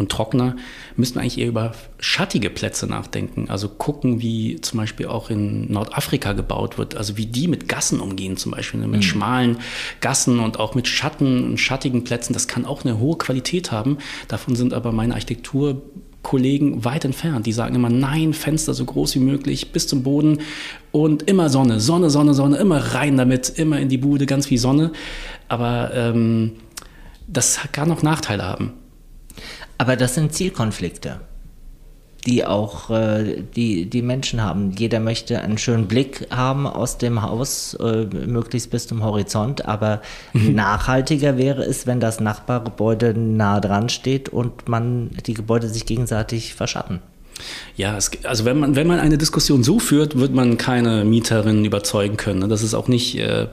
[0.00, 0.56] und trockener,
[0.96, 3.50] müssen wir eigentlich eher über schattige Plätze nachdenken.
[3.50, 8.00] Also gucken, wie zum Beispiel auch in Nordafrika gebaut wird, also wie die mit Gassen
[8.00, 8.88] umgehen, zum Beispiel ne?
[8.88, 9.04] mit mhm.
[9.04, 9.58] schmalen
[10.00, 12.32] Gassen und auch mit Schatten und schattigen Plätzen.
[12.32, 13.98] Das kann auch eine hohe Qualität haben.
[14.26, 17.44] Davon sind aber meine Architekturkollegen weit entfernt.
[17.44, 20.38] Die sagen immer, nein, Fenster so groß wie möglich bis zum Boden
[20.92, 24.58] und immer Sonne, Sonne, Sonne, Sonne, immer rein damit, immer in die Bude, ganz viel
[24.58, 24.92] Sonne.
[25.48, 26.52] Aber ähm,
[27.26, 28.79] das kann auch Nachteile haben.
[29.80, 31.20] Aber das sind Zielkonflikte,
[32.26, 34.72] die auch äh, die, die Menschen haben.
[34.72, 39.64] Jeder möchte einen schönen Blick haben aus dem Haus, äh, möglichst bis zum Horizont.
[39.64, 40.02] Aber
[40.34, 40.54] mhm.
[40.54, 46.52] nachhaltiger wäre es, wenn das Nachbargebäude nah dran steht und man die Gebäude sich gegenseitig
[46.54, 47.00] verschatten.
[47.76, 51.64] Ja, es, also wenn man, wenn man eine Diskussion so führt, wird man keine Mieterinnen
[51.64, 52.40] überzeugen können.
[52.40, 52.48] Ne?
[52.48, 53.46] Das ist auch nicht, äh,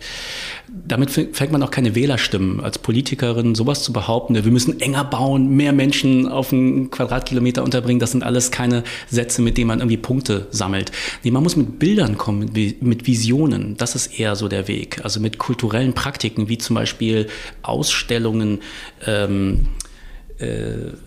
[0.88, 2.60] damit fängt man auch keine Wählerstimmen.
[2.60, 8.00] Als Politikerin sowas zu behaupten, wir müssen enger bauen, mehr Menschen auf einen Quadratkilometer unterbringen,
[8.00, 10.91] das sind alles keine Sätze, mit denen man irgendwie Punkte sammelt.
[11.23, 13.78] Nee, man muss mit Bildern kommen, mit Visionen.
[13.78, 15.02] Das ist eher so der Weg.
[15.04, 17.28] Also mit kulturellen Praktiken, wie zum Beispiel
[17.62, 18.60] Ausstellungen,
[19.06, 19.87] ähm, äh,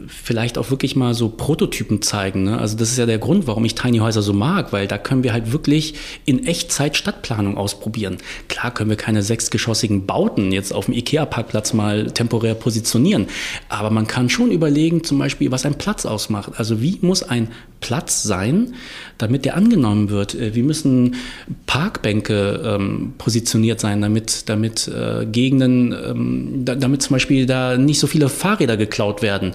[0.09, 2.45] vielleicht auch wirklich mal so Prototypen zeigen.
[2.45, 2.59] Ne?
[2.59, 5.23] Also das ist ja der Grund, warum ich Tiny Häuser so mag, weil da können
[5.23, 8.19] wir halt wirklich in Echtzeit Stadtplanung ausprobieren.
[8.49, 13.29] Klar können wir keine sechsgeschossigen Bauten jetzt auf dem Ikea-Parkplatz mal temporär positionieren,
[13.69, 16.53] aber man kann schon überlegen, zum Beispiel, was ein Platz ausmacht.
[16.57, 17.49] Also wie muss ein
[17.81, 18.75] Platz sein,
[19.19, 20.35] damit der angenommen wird?
[20.35, 21.17] Äh, wie müssen
[21.67, 27.99] Parkbänke ähm, positioniert sein, damit, damit äh, Gegenden, ähm, da, damit zum Beispiel da nicht
[27.99, 28.77] so viele Fahrräder
[29.23, 29.53] werden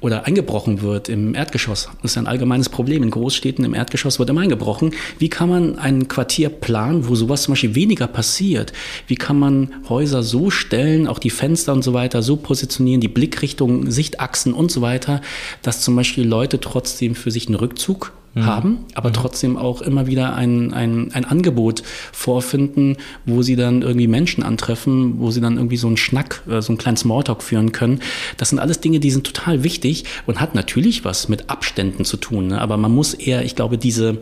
[0.00, 1.88] oder eingebrochen wird im Erdgeschoss.
[2.02, 3.02] Das ist ein allgemeines Problem.
[3.02, 4.92] In Großstädten im Erdgeschoss wird immer eingebrochen.
[5.18, 8.72] Wie kann man ein Quartier planen, wo sowas zum Beispiel weniger passiert?
[9.06, 13.08] Wie kann man Häuser so stellen, auch die Fenster und so weiter, so positionieren, die
[13.08, 15.20] Blickrichtungen, Sichtachsen und so weiter,
[15.62, 18.46] dass zum Beispiel Leute trotzdem für sich einen Rückzug mhm.
[18.46, 19.14] haben, aber mhm.
[19.14, 25.18] trotzdem auch immer wieder ein, ein, ein Angebot vorfinden, wo sie dann irgendwie Menschen antreffen,
[25.18, 28.00] wo sie dann irgendwie so einen Schnack, äh, so einen kleinen Smalltalk führen können.
[28.36, 32.16] Das sind alles Dinge, die sind total wichtig und hat natürlich was mit Abständen zu
[32.16, 32.48] tun.
[32.48, 32.60] Ne?
[32.60, 34.18] Aber man muss eher, ich glaube, diese,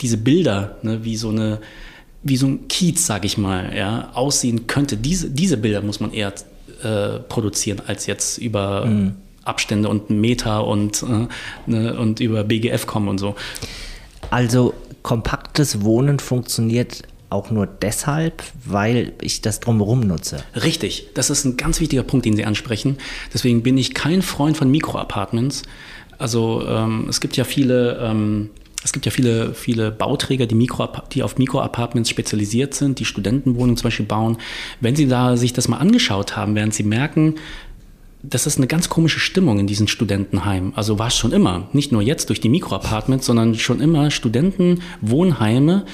[0.00, 1.60] diese Bilder, ne, wie so eine
[2.26, 4.96] wie so ein Kiez, sag ich mal, ja, aussehen könnte.
[4.96, 6.32] Diese, diese Bilder muss man eher
[6.82, 9.16] äh, produzieren, als jetzt über mhm.
[9.44, 11.26] Abstände und Meter und, äh,
[11.66, 13.34] ne, und über BGF kommen und so.
[14.30, 20.44] Also kompaktes Wohnen funktioniert auch nur deshalb, weil ich das drumherum nutze.
[20.54, 22.98] Richtig, das ist ein ganz wichtiger Punkt, den Sie ansprechen.
[23.32, 25.62] Deswegen bin ich kein Freund von Mikroapartments.
[26.16, 28.50] Also ähm, es gibt ja viele ähm,
[28.84, 33.78] es gibt ja viele, viele Bauträger, die, Mikro, die auf Mikroapartments spezialisiert sind, die Studentenwohnungen
[33.78, 34.36] zum Beispiel bauen.
[34.80, 37.36] Wenn Sie da sich das mal angeschaut haben, werden Sie merken,
[38.28, 40.72] das ist eine ganz komische Stimmung in diesen Studentenheimen.
[40.74, 45.84] Also war es schon immer, nicht nur jetzt durch die Mikroapartments, sondern schon immer Studentenwohnheime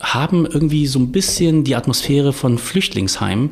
[0.00, 3.50] haben irgendwie so ein bisschen die Atmosphäre von Flüchtlingsheimen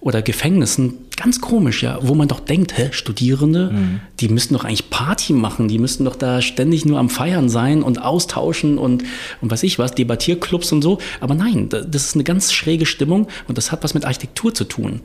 [0.00, 0.94] oder Gefängnissen.
[1.16, 4.00] Ganz komisch, ja, wo man doch denkt, hä, Studierende, mhm.
[4.20, 7.82] die müssten doch eigentlich Party machen, die müssten doch da ständig nur am Feiern sein
[7.82, 9.02] und austauschen und,
[9.40, 10.98] und was ich was, Debattierclubs und so.
[11.20, 14.64] Aber nein, das ist eine ganz schräge Stimmung und das hat was mit Architektur zu
[14.64, 15.00] tun.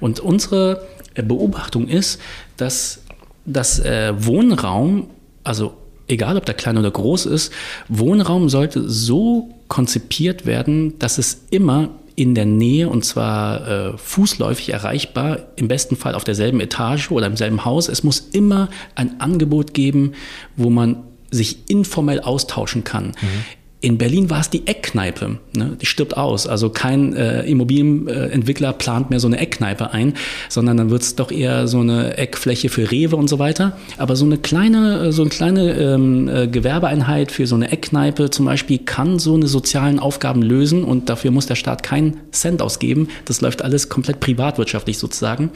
[0.00, 2.20] Und unsere Beobachtung ist,
[2.56, 3.02] dass
[3.46, 5.08] das äh, Wohnraum,
[5.44, 5.74] also
[6.08, 7.52] egal ob der klein oder groß ist,
[7.88, 14.70] Wohnraum sollte so konzipiert werden, dass es immer in der Nähe und zwar äh, fußläufig
[14.70, 17.88] erreichbar, im besten Fall auf derselben Etage oder im selben Haus.
[17.88, 20.12] Es muss immer ein Angebot geben,
[20.56, 23.08] wo man sich informell austauschen kann.
[23.08, 23.44] Mhm.
[23.84, 25.36] In Berlin war es die Eckkneipe.
[25.54, 25.76] Ne?
[25.78, 26.46] Die stirbt aus.
[26.46, 30.14] Also kein äh, Immobilienentwickler plant mehr so eine Eckkneipe ein,
[30.48, 33.76] sondern dann wird es doch eher so eine Eckfläche für Rewe und so weiter.
[33.98, 38.46] Aber so eine kleine, so eine kleine ähm, äh, Gewerbeeinheit für so eine Eckkneipe zum
[38.46, 43.08] Beispiel kann so eine sozialen Aufgaben lösen und dafür muss der Staat keinen Cent ausgeben.
[43.26, 45.50] Das läuft alles komplett privatwirtschaftlich sozusagen.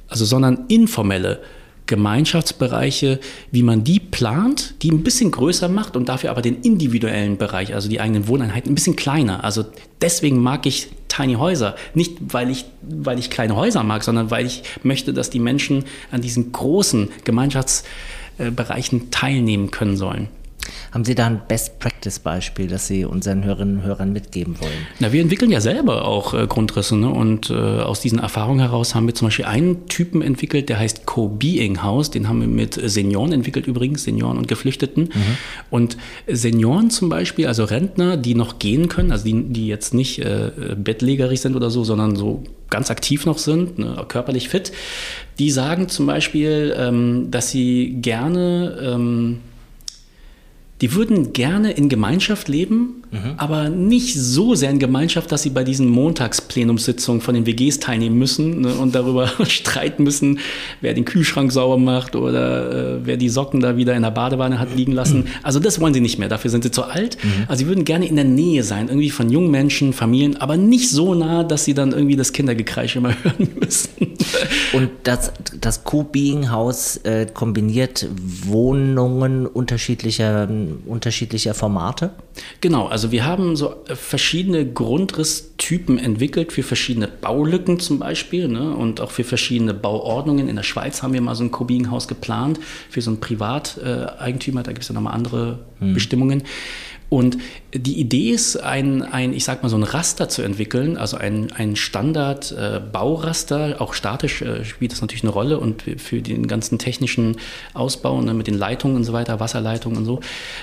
[0.08, 1.42] also sondern informelle
[1.88, 3.20] Gemeinschaftsbereiche,
[3.52, 7.74] wie man die plant, die ein bisschen größer macht und dafür aber den individuellen Bereich,
[7.74, 9.44] also die eigenen Wohneinheiten, ein bisschen kleiner.
[9.44, 9.66] Also
[10.02, 11.76] deswegen mag ich Tiny Häuser.
[11.94, 15.86] Nicht, weil ich, weil ich kleine Häuser mag, sondern weil ich möchte, dass die Menschen
[16.12, 20.28] an diesen großen Gemeinschaftsbereichen teilnehmen können sollen.
[20.92, 24.88] Haben Sie da ein Best-Practice-Beispiel, das Sie unseren Hörerinnen und Hörern mitgeben wollen?
[25.00, 27.10] Na, wir entwickeln ja selber auch äh, Grundrisse ne?
[27.10, 31.06] und äh, aus diesen Erfahrungen heraus haben wir zum Beispiel einen Typen entwickelt, der heißt
[31.06, 32.12] Co-Being House.
[32.12, 35.04] Den haben wir mit Senioren entwickelt übrigens, Senioren und Geflüchteten.
[35.04, 35.38] Mhm.
[35.70, 35.98] Und
[36.28, 40.52] Senioren zum Beispiel, also Rentner, die noch gehen können, also die, die jetzt nicht äh,
[40.78, 44.72] bettlägerig sind oder so, sondern so ganz aktiv noch sind, ne, körperlich fit,
[45.40, 49.40] die sagen zum Beispiel, ähm, dass sie gerne ähm,
[50.82, 53.36] die würden gerne in Gemeinschaft leben, mhm.
[53.38, 58.18] aber nicht so sehr in Gemeinschaft, dass sie bei diesen Montagsplenumssitzungen von den WGs teilnehmen
[58.18, 60.40] müssen ne, und darüber streiten müssen,
[60.82, 64.60] wer den Kühlschrank sauber macht oder äh, wer die Socken da wieder in der Badewanne
[64.60, 65.20] hat liegen lassen.
[65.20, 65.28] Mhm.
[65.44, 67.18] Also das wollen sie nicht mehr, dafür sind sie zu alt.
[67.24, 67.46] Mhm.
[67.48, 70.90] Also sie würden gerne in der Nähe sein, irgendwie von jungen Menschen, Familien, aber nicht
[70.90, 73.90] so nah, dass sie dann irgendwie das Kindergekreisch immer hören müssen.
[74.74, 78.08] Und das, das Co-Being-Haus äh, kombiniert
[78.44, 80.50] Wohnungen unterschiedlicher
[80.86, 82.12] unterschiedlicher Formate?
[82.62, 88.76] Genau, also wir haben so äh, verschiedene Grundrisstypen entwickelt für verschiedene Baulücken zum Beispiel ne,
[88.76, 90.48] und auch für verschiedene Bauordnungen.
[90.48, 94.72] In der Schweiz haben wir mal so ein Kobienhaus geplant für so einen Privateigentümer, da
[94.72, 95.94] gibt es ja nochmal andere hm.
[95.94, 96.44] Bestimmungen.
[97.10, 97.38] Und
[97.74, 101.52] die Idee ist, ein, ein, ich sag mal, so ein Raster zu entwickeln, also ein,
[101.52, 106.80] ein Standard-Bauraster, äh, auch statisch äh, spielt das natürlich eine Rolle und für den ganzen
[106.80, 107.38] technischen
[107.74, 110.20] Ausbau ne, mit den Leitungen und so weiter, Wasserleitungen und so.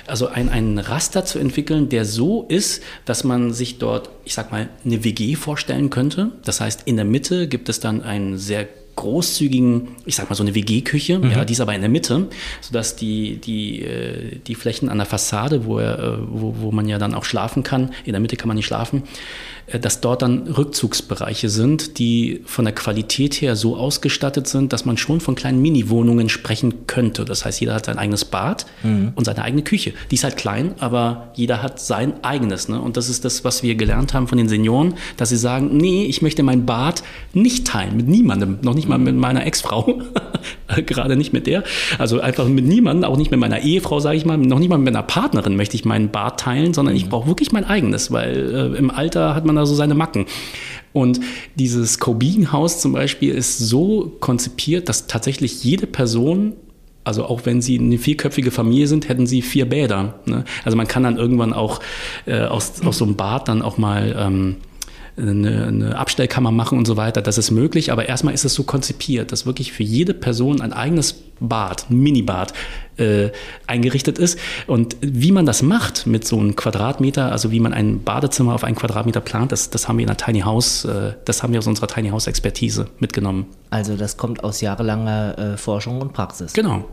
[0.07, 4.51] Also ein, ein Raster zu entwickeln, der so ist, dass man sich dort, ich sag
[4.51, 6.33] mal, eine WG vorstellen könnte.
[6.45, 10.43] Das heißt, in der Mitte gibt es dann einen sehr großzügigen, ich sag mal so
[10.43, 11.31] eine WG-Küche, mhm.
[11.31, 12.29] ja, die ist aber in der Mitte,
[12.61, 16.89] sodass die, die, äh, die Flächen an der Fassade, wo, er, äh, wo, wo man
[16.89, 19.05] ja dann auch schlafen kann, in der Mitte kann man nicht schlafen,
[19.81, 24.97] dass dort dann Rückzugsbereiche sind, die von der Qualität her so ausgestattet sind, dass man
[24.97, 27.25] schon von kleinen Mini-Wohnungen sprechen könnte.
[27.25, 29.13] Das heißt, jeder hat sein eigenes Bad mhm.
[29.15, 29.93] und seine eigene Küche.
[30.11, 32.69] Die ist halt klein, aber jeder hat sein eigenes.
[32.69, 32.81] Ne?
[32.81, 36.05] Und das ist das, was wir gelernt haben von den Senioren, dass sie sagen, nee,
[36.05, 40.01] ich möchte mein Bad nicht teilen mit niemandem, noch nicht mal mit meiner Ex-Frau,
[40.87, 41.65] gerade nicht mit der.
[41.99, 44.79] Also einfach mit niemandem, auch nicht mit meiner Ehefrau, sage ich mal, noch nicht mal
[44.79, 47.11] mit meiner Partnerin möchte ich mein Bad teilen, sondern ich mhm.
[47.11, 50.27] brauche wirklich mein eigenes, weil äh, im Alter hat man da so seine Macken.
[50.93, 51.21] Und
[51.55, 56.55] dieses Cobean-Haus zum Beispiel ist so konzipiert, dass tatsächlich jede Person
[57.05, 60.21] also auch wenn sie eine vierköpfige Familie sind, hätten sie vier Bäder.
[60.27, 60.45] Ne?
[60.65, 61.81] Also man kann dann irgendwann auch
[62.27, 64.57] äh, aus, aus so einem Bad dann auch mal ähm,
[65.17, 67.21] eine, eine Abstellkammer machen und so weiter.
[67.21, 70.73] Das ist möglich, aber erstmal ist es so konzipiert, dass wirklich für jede Person ein
[70.73, 72.53] eigenes Bad, ein Minibad
[72.99, 73.31] äh,
[73.67, 74.39] eingerichtet ist.
[74.67, 78.65] Und wie man das macht mit so einem Quadratmeter, also wie man ein Badezimmer auf
[78.65, 81.59] einen Quadratmeter plant, das, das haben wir in der Tiny House, äh, das haben wir
[81.59, 83.47] aus unserer Tiny House Expertise mitgenommen.
[83.71, 86.53] Also das kommt aus jahrelanger äh, Forschung und Praxis.
[86.53, 86.85] Genau.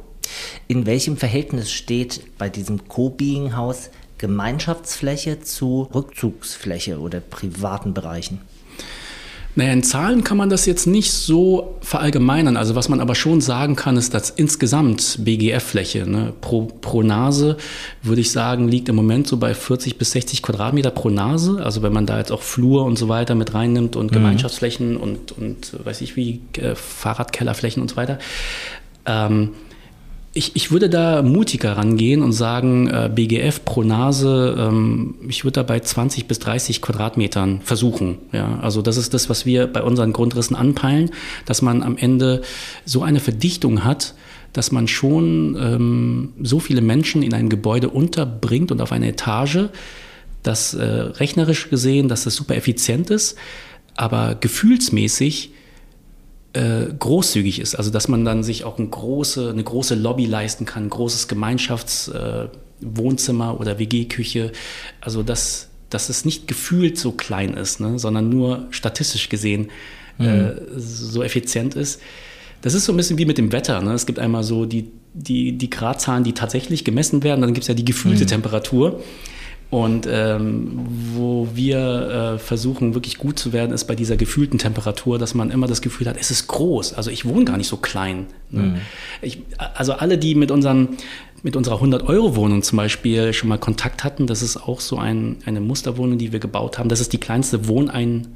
[0.68, 8.42] In welchem Verhältnis steht bei diesem Co-Being-Haus Gemeinschaftsfläche zu Rückzugsfläche oder privaten Bereichen?
[9.56, 12.56] Naja, in Zahlen kann man das jetzt nicht so verallgemeinern.
[12.56, 17.58] Also was man aber schon sagen kann, ist, dass insgesamt BGF-Fläche ne, pro, pro Nase,
[18.04, 21.62] würde ich sagen, liegt im Moment so bei 40 bis 60 Quadratmeter pro Nase.
[21.64, 24.16] Also wenn man da jetzt auch Flur und so weiter mit reinnimmt und mhm.
[24.16, 28.20] Gemeinschaftsflächen und, und weiß ich wie, äh, Fahrradkellerflächen und so weiter.
[29.06, 29.52] Ähm,
[30.34, 35.54] ich, ich würde da mutiger rangehen und sagen, äh, BGF pro Nase, ähm, ich würde
[35.54, 38.20] da bei 20 bis 30 Quadratmetern versuchen.
[38.32, 38.60] Ja?
[38.62, 41.10] Also das ist das, was wir bei unseren Grundrissen anpeilen,
[41.46, 42.42] dass man am Ende
[42.86, 44.14] so eine Verdichtung hat,
[44.54, 49.70] dass man schon ähm, so viele Menschen in ein Gebäude unterbringt und auf eine Etage,
[50.44, 53.36] dass äh, rechnerisch gesehen, dass das super effizient ist,
[53.96, 55.54] aber gefühlsmäßig
[56.54, 57.76] äh, großzügig ist.
[57.76, 61.28] Also dass man dann sich auch eine große, eine große Lobby leisten kann, ein großes
[61.28, 64.54] Gemeinschaftswohnzimmer äh, oder WG-Küche.
[65.02, 69.70] Also dass, dass es nicht gefühlt so klein ist, ne, sondern nur statistisch gesehen
[70.20, 70.30] äh, mhm.
[70.30, 72.02] äh, so effizient ist.
[72.62, 73.82] Das ist so ein bisschen wie mit dem Wetter.
[73.82, 73.94] Ne?
[73.94, 77.70] Es gibt einmal so die, die, die Gradzahlen, die tatsächlich gemessen werden, dann gibt es
[77.70, 78.28] ja die gefühlte mhm.
[78.28, 79.02] Temperatur.
[79.70, 85.20] Und ähm, wo wir äh, versuchen, wirklich gut zu werden, ist bei dieser gefühlten Temperatur,
[85.20, 86.94] dass man immer das Gefühl hat, es ist groß.
[86.94, 88.26] Also ich wohne gar nicht so klein.
[88.50, 88.62] Ne?
[88.62, 88.76] Mhm.
[89.22, 89.44] Ich,
[89.76, 90.98] also alle, die mit unseren
[91.42, 95.62] mit unserer 100-Euro-Wohnung zum Beispiel schon mal Kontakt hatten, das ist auch so ein, eine
[95.62, 96.90] Musterwohnung, die wir gebaut haben.
[96.90, 98.28] Das ist die kleinste Wohnein,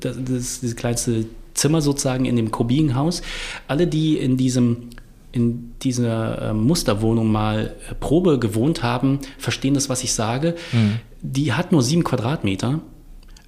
[0.00, 3.22] das ist das kleinste Zimmer sozusagen in dem Kobinhaus.
[3.68, 4.88] Alle, die in diesem
[5.34, 10.54] in dieser äh, Musterwohnung mal äh, Probe gewohnt haben, verstehen das, was ich sage.
[10.72, 11.00] Mhm.
[11.22, 12.80] Die hat nur sieben Quadratmeter,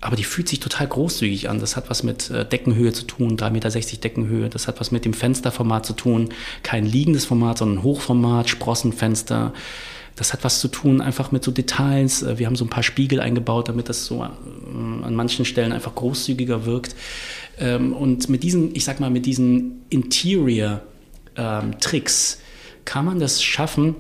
[0.01, 1.61] aber die fühlt sich total großzügig an.
[1.61, 3.71] Das hat was mit äh, Deckenhöhe zu tun, 3,60 Meter
[4.01, 4.49] Deckenhöhe.
[4.49, 6.31] Das hat was mit dem Fensterformat zu tun.
[6.65, 9.53] Kein liegendes Format, sondern Hochformat, Sprossenfenster.
[10.17, 12.23] Das hat was zu tun einfach mit so Details.
[12.23, 15.71] Äh, wir haben so ein paar Spiegel eingebaut, damit das so äh, an manchen Stellen
[15.71, 16.97] einfach großzügiger wirkt.
[17.61, 20.83] Ähm, und mit diesen, ich sag mal, mit diesen Interior
[21.37, 22.41] ähm, Tricks
[22.85, 23.95] kann man das schaffen,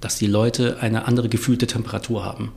[0.00, 2.52] dass die Leute eine andere gefühlte Temperatur haben.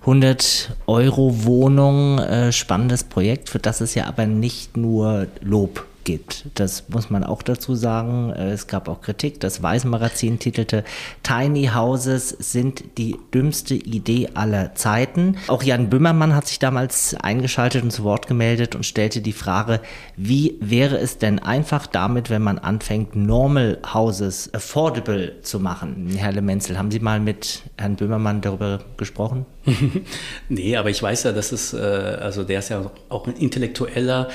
[0.00, 6.46] 100 Euro Wohnung, äh, spannendes Projekt, für das es ja aber nicht nur Lob gibt.
[6.54, 8.32] Das muss man auch dazu sagen.
[8.32, 9.40] Äh, es gab auch Kritik.
[9.40, 10.82] Das Weisenmagazin titelte
[11.22, 15.36] Tiny Houses sind die dümmste Idee aller Zeiten.
[15.48, 19.82] Auch Jan Böhmermann hat sich damals eingeschaltet und zu Wort gemeldet und stellte die Frage,
[20.16, 26.08] wie wäre es denn einfach damit, wenn man anfängt, Normal Houses affordable zu machen?
[26.16, 29.44] Herr Lemenzel, haben Sie mal mit Herrn Böhmermann darüber gesprochen?
[30.48, 34.28] nee, aber ich weiß ja, dass es, äh, also der ist ja auch ein Intellektueller.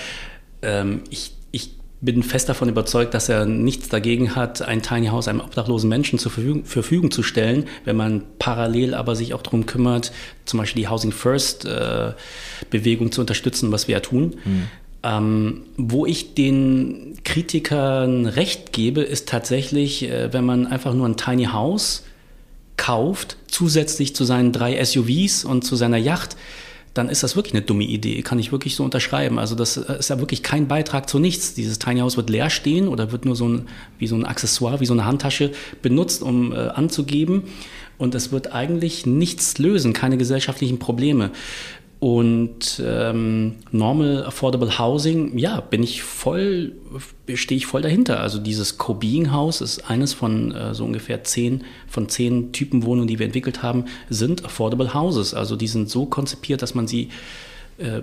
[0.61, 1.33] Ähm, ich
[2.03, 6.19] bin fest davon überzeugt, dass er nichts dagegen hat, ein Tiny House einem obdachlosen Menschen
[6.19, 10.11] zur Verfügung, Verfügung zu stellen, wenn man parallel aber sich auch darum kümmert,
[10.43, 12.11] zum Beispiel die Housing First äh,
[12.69, 14.35] Bewegung zu unterstützen, was wir ja tun.
[14.43, 14.63] Mhm.
[15.05, 21.15] Ähm, wo ich den Kritikern recht gebe, ist tatsächlich, äh, wenn man einfach nur ein
[21.15, 22.03] Tiny House
[22.75, 26.35] kauft, zusätzlich zu seinen drei SUVs und zu seiner Yacht,
[26.93, 29.39] dann ist das wirklich eine dumme Idee, kann ich wirklich so unterschreiben.
[29.39, 31.55] Also das ist ja wirklich kein Beitrag zu nichts.
[31.55, 33.67] Dieses Tiny House wird leer stehen oder wird nur so ein,
[33.97, 37.43] wie so ein Accessoire, wie so eine Handtasche benutzt, um äh, anzugeben.
[37.97, 41.31] Und es wird eigentlich nichts lösen, keine gesellschaftlichen Probleme.
[42.03, 46.73] Und ähm, Normal Affordable Housing, ja, bin ich voll,
[47.33, 48.19] stehe ich voll dahinter.
[48.19, 53.07] Also dieses Co-Being House ist eines von äh, so ungefähr zehn, von zehn Typen Wohnungen,
[53.07, 55.33] die wir entwickelt haben, sind Affordable Houses.
[55.33, 57.07] Also die sind so konzipiert, dass man sie
[57.77, 58.01] äh,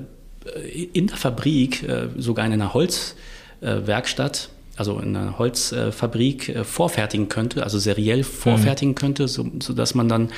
[0.95, 7.65] in der Fabrik, äh, sogar in einer Holzwerkstatt, also in einer Holzfabrik äh, vorfertigen könnte,
[7.65, 8.97] also seriell vorfertigen mhm.
[8.97, 10.31] könnte, so, sodass man dann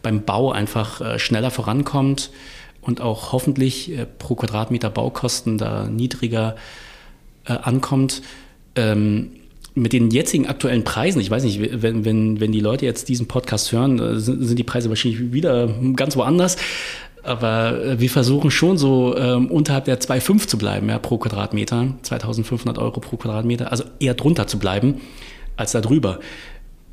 [0.00, 2.30] beim Bau einfach äh, schneller vorankommt
[2.82, 6.56] und auch hoffentlich äh, pro Quadratmeter Baukosten da niedriger
[7.44, 8.22] äh, ankommt.
[8.74, 9.32] Ähm,
[9.74, 13.28] mit den jetzigen aktuellen Preisen, ich weiß nicht, wenn, wenn, wenn die Leute jetzt diesen
[13.28, 16.56] Podcast hören, äh, sind, sind die Preise wahrscheinlich wieder ganz woanders.
[17.22, 22.78] Aber wir versuchen schon so ähm, unterhalb der 2,5 zu bleiben, ja, pro Quadratmeter, 2500
[22.78, 25.02] Euro pro Quadratmeter, also eher drunter zu bleiben
[25.56, 26.20] als da drüber,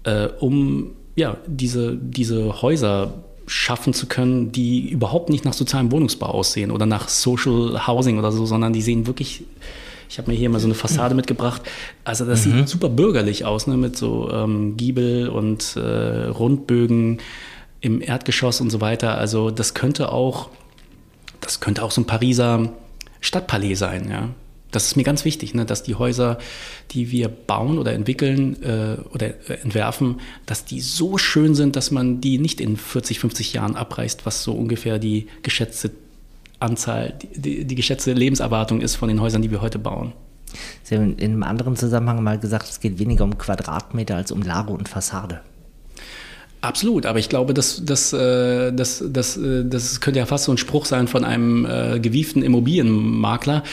[0.03, 6.27] äh, um ja, diese, diese Häuser schaffen zu können, die überhaupt nicht nach sozialem Wohnungsbau
[6.27, 9.45] aussehen oder nach Social Housing oder so, sondern die sehen wirklich,
[10.09, 11.61] ich habe mir hier mal so eine Fassade mitgebracht,
[12.03, 12.57] also das mhm.
[12.59, 17.19] sieht super bürgerlich aus, ne, mit so ähm, Giebel und äh, Rundbögen
[17.79, 19.17] im Erdgeschoss und so weiter.
[19.17, 20.49] Also das könnte auch,
[21.39, 22.69] das könnte auch so ein Pariser
[23.21, 24.29] Stadtpalais sein, ja
[24.71, 26.37] das ist mir ganz wichtig, ne, dass die Häuser,
[26.91, 31.91] die wir bauen oder entwickeln äh, oder äh, entwerfen, dass die so schön sind, dass
[31.91, 35.91] man die nicht in 40, 50 Jahren abreißt, was so ungefähr die geschätzte
[36.59, 40.13] Anzahl, die, die geschätzte Lebenserwartung ist von den Häusern, die wir heute bauen.
[40.83, 44.41] Sie haben in einem anderen Zusammenhang mal gesagt, es geht weniger um Quadratmeter als um
[44.41, 45.41] Lage und Fassade.
[46.67, 50.51] Absolut, aber ich glaube, das, das, äh, das, das, äh, das könnte ja fast so
[50.51, 53.63] ein Spruch sein von einem äh, gewieften Immobilienmakler.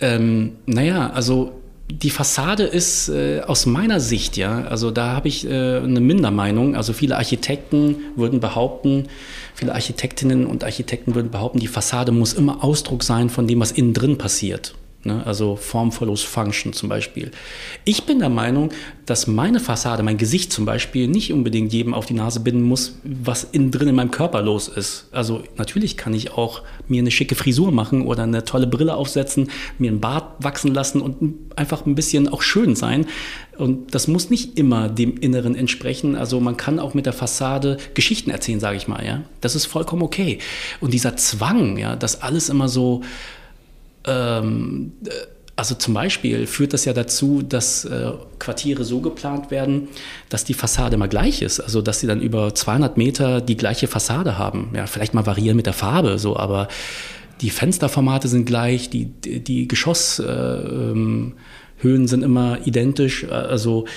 [0.00, 1.52] Ähm, naja, also
[1.90, 6.76] die Fassade ist äh, aus meiner Sicht, ja, also da habe ich äh, eine Mindermeinung.
[6.76, 9.08] Also viele Architekten würden behaupten,
[9.54, 13.72] viele Architektinnen und Architekten würden behaupten, die Fassade muss immer Ausdruck sein von dem, was
[13.72, 14.74] innen drin passiert.
[15.04, 15.26] Ne?
[15.26, 17.32] Also Form follows Function zum Beispiel.
[17.84, 18.70] Ich bin der Meinung,
[19.04, 22.96] dass meine Fassade, mein Gesicht zum Beispiel, nicht unbedingt jedem auf die Nase binden muss,
[23.02, 25.08] was innen drin in meinem Körper los ist.
[25.10, 29.50] Also natürlich kann ich auch mir eine schicke Frisur machen oder eine tolle Brille aufsetzen,
[29.78, 33.06] mir einen Bart wachsen lassen und einfach ein bisschen auch schön sein.
[33.58, 36.14] Und das muss nicht immer dem Inneren entsprechen.
[36.14, 39.04] Also man kann auch mit der Fassade Geschichten erzählen, sage ich mal.
[39.04, 40.38] Ja, das ist vollkommen okay.
[40.80, 43.02] Und dieser Zwang, ja, dass alles immer so
[44.06, 44.92] ähm,
[45.54, 49.88] also zum Beispiel führt das ja dazu, dass äh, Quartiere so geplant werden,
[50.28, 51.60] dass die Fassade immer gleich ist.
[51.60, 54.72] Also dass sie dann über 200 Meter die gleiche Fassade haben.
[54.74, 56.68] Ja, vielleicht mal variieren mit der Farbe, so, aber
[57.42, 61.34] die Fensterformate sind gleich, die, die, die Geschosshöhen
[61.82, 63.28] äh, ähm, sind immer identisch.
[63.28, 63.90] Also ähm,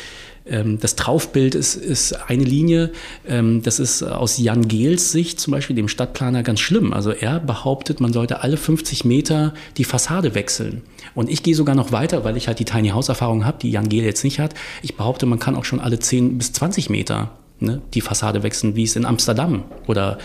[0.45, 2.91] das Traufbild ist, ist eine Linie.
[3.27, 6.93] Ähm, das ist aus Jan Gehls Sicht zum Beispiel, dem Stadtplaner, ganz schlimm.
[6.93, 10.83] Also er behauptet, man sollte alle 50 Meter die Fassade wechseln.
[11.15, 13.71] Und ich gehe sogar noch weiter, weil ich halt die Tiny House Erfahrung habe, die
[13.71, 14.53] Jan Gehl jetzt nicht hat.
[14.83, 18.75] Ich behaupte, man kann auch schon alle 10 bis 20 Meter ne, die Fassade wechseln,
[18.75, 20.19] wie es in Amsterdam oder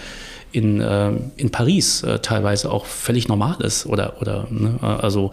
[0.53, 5.31] in, äh, in Paris äh, teilweise auch völlig normal ist oder, oder ne, also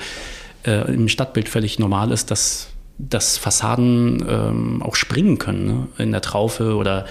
[0.63, 2.67] äh, im Stadtbild völlig normal ist, dass
[2.97, 5.87] dass Fassaden ähm, auch springen können ne?
[5.97, 7.05] in der Traufe oder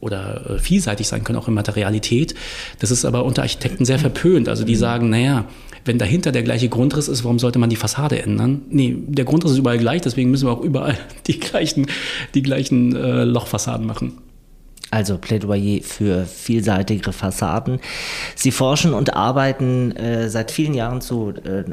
[0.00, 2.34] oder äh, vielseitig sein können, auch in Materialität.
[2.78, 4.48] Das ist aber unter Architekten sehr verpönt.
[4.48, 5.44] Also die sagen, naja,
[5.84, 8.62] wenn dahinter der gleiche Grundriss ist, warum sollte man die Fassade ändern?
[8.70, 11.86] Nee, der Grundriss ist überall gleich, deswegen müssen wir auch überall die gleichen,
[12.34, 14.18] die gleichen äh, Lochfassaden machen.
[14.90, 17.80] Also Plädoyer für vielseitigere Fassaden.
[18.34, 21.64] Sie forschen und arbeiten äh, seit vielen Jahren zu äh,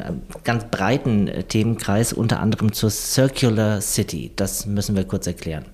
[0.43, 4.31] ganz breiten äh, Themenkreis, unter anderem zur Circular City.
[4.35, 5.65] Das müssen wir kurz erklären.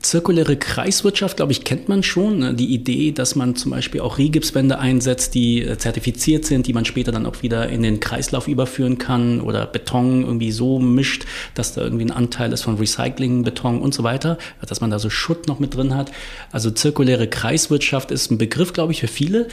[0.00, 2.38] Zirkuläre Kreiswirtschaft, glaube ich, kennt man schon.
[2.38, 2.54] Ne?
[2.54, 6.84] Die Idee, dass man zum Beispiel auch Rigipswände einsetzt, die äh, zertifiziert sind, die man
[6.84, 11.74] später dann auch wieder in den Kreislauf überführen kann oder Beton irgendwie so mischt, dass
[11.74, 15.08] da irgendwie ein Anteil ist von Recycling, Beton und so weiter, dass man da so
[15.08, 16.12] Schutt noch mit drin hat.
[16.52, 19.48] Also zirkuläre Kreiswirtschaft ist ein Begriff, glaube ich, für viele.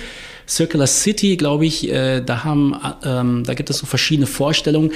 [0.48, 4.92] Circular City, glaube ich, äh, da haben, ähm, da gibt es so verschiedene Vorstellungen.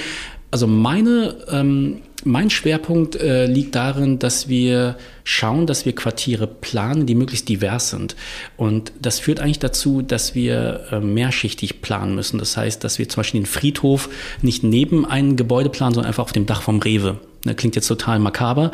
[0.50, 7.06] Also meine, ähm, mein Schwerpunkt äh, liegt darin, dass wir schauen, dass wir Quartiere planen,
[7.06, 8.16] die möglichst divers sind.
[8.56, 12.38] Und das führt eigentlich dazu, dass wir äh, mehrschichtig planen müssen.
[12.38, 14.08] Das heißt, dass wir zum Beispiel den Friedhof
[14.42, 17.18] nicht neben einem Gebäude planen, sondern einfach auf dem Dach vom Rewe.
[17.44, 18.72] Das klingt jetzt total makaber,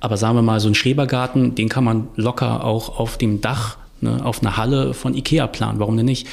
[0.00, 3.78] aber sagen wir mal, so ein Schrebergarten, den kann man locker auch auf dem Dach,
[4.02, 5.78] ne, auf einer Halle von Ikea planen.
[5.78, 6.26] Warum denn nicht?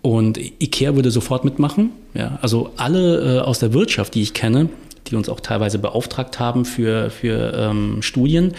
[0.00, 1.90] Und IKEA würde sofort mitmachen.
[2.14, 4.70] Ja, also alle äh, aus der Wirtschaft, die ich kenne,
[5.10, 8.54] die uns auch teilweise beauftragt haben für, für ähm, Studien,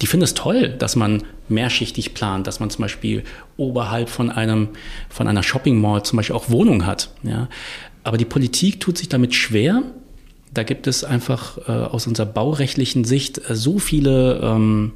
[0.00, 3.24] die finden es toll, dass man mehrschichtig plant, dass man zum Beispiel
[3.56, 4.68] oberhalb von einem
[5.08, 7.10] von einer Shopping Mall zum Beispiel auch Wohnungen hat.
[7.22, 7.48] Ja.
[8.04, 9.82] Aber die Politik tut sich damit schwer.
[10.52, 14.92] Da gibt es einfach äh, aus unserer baurechtlichen Sicht äh, so viele ähm,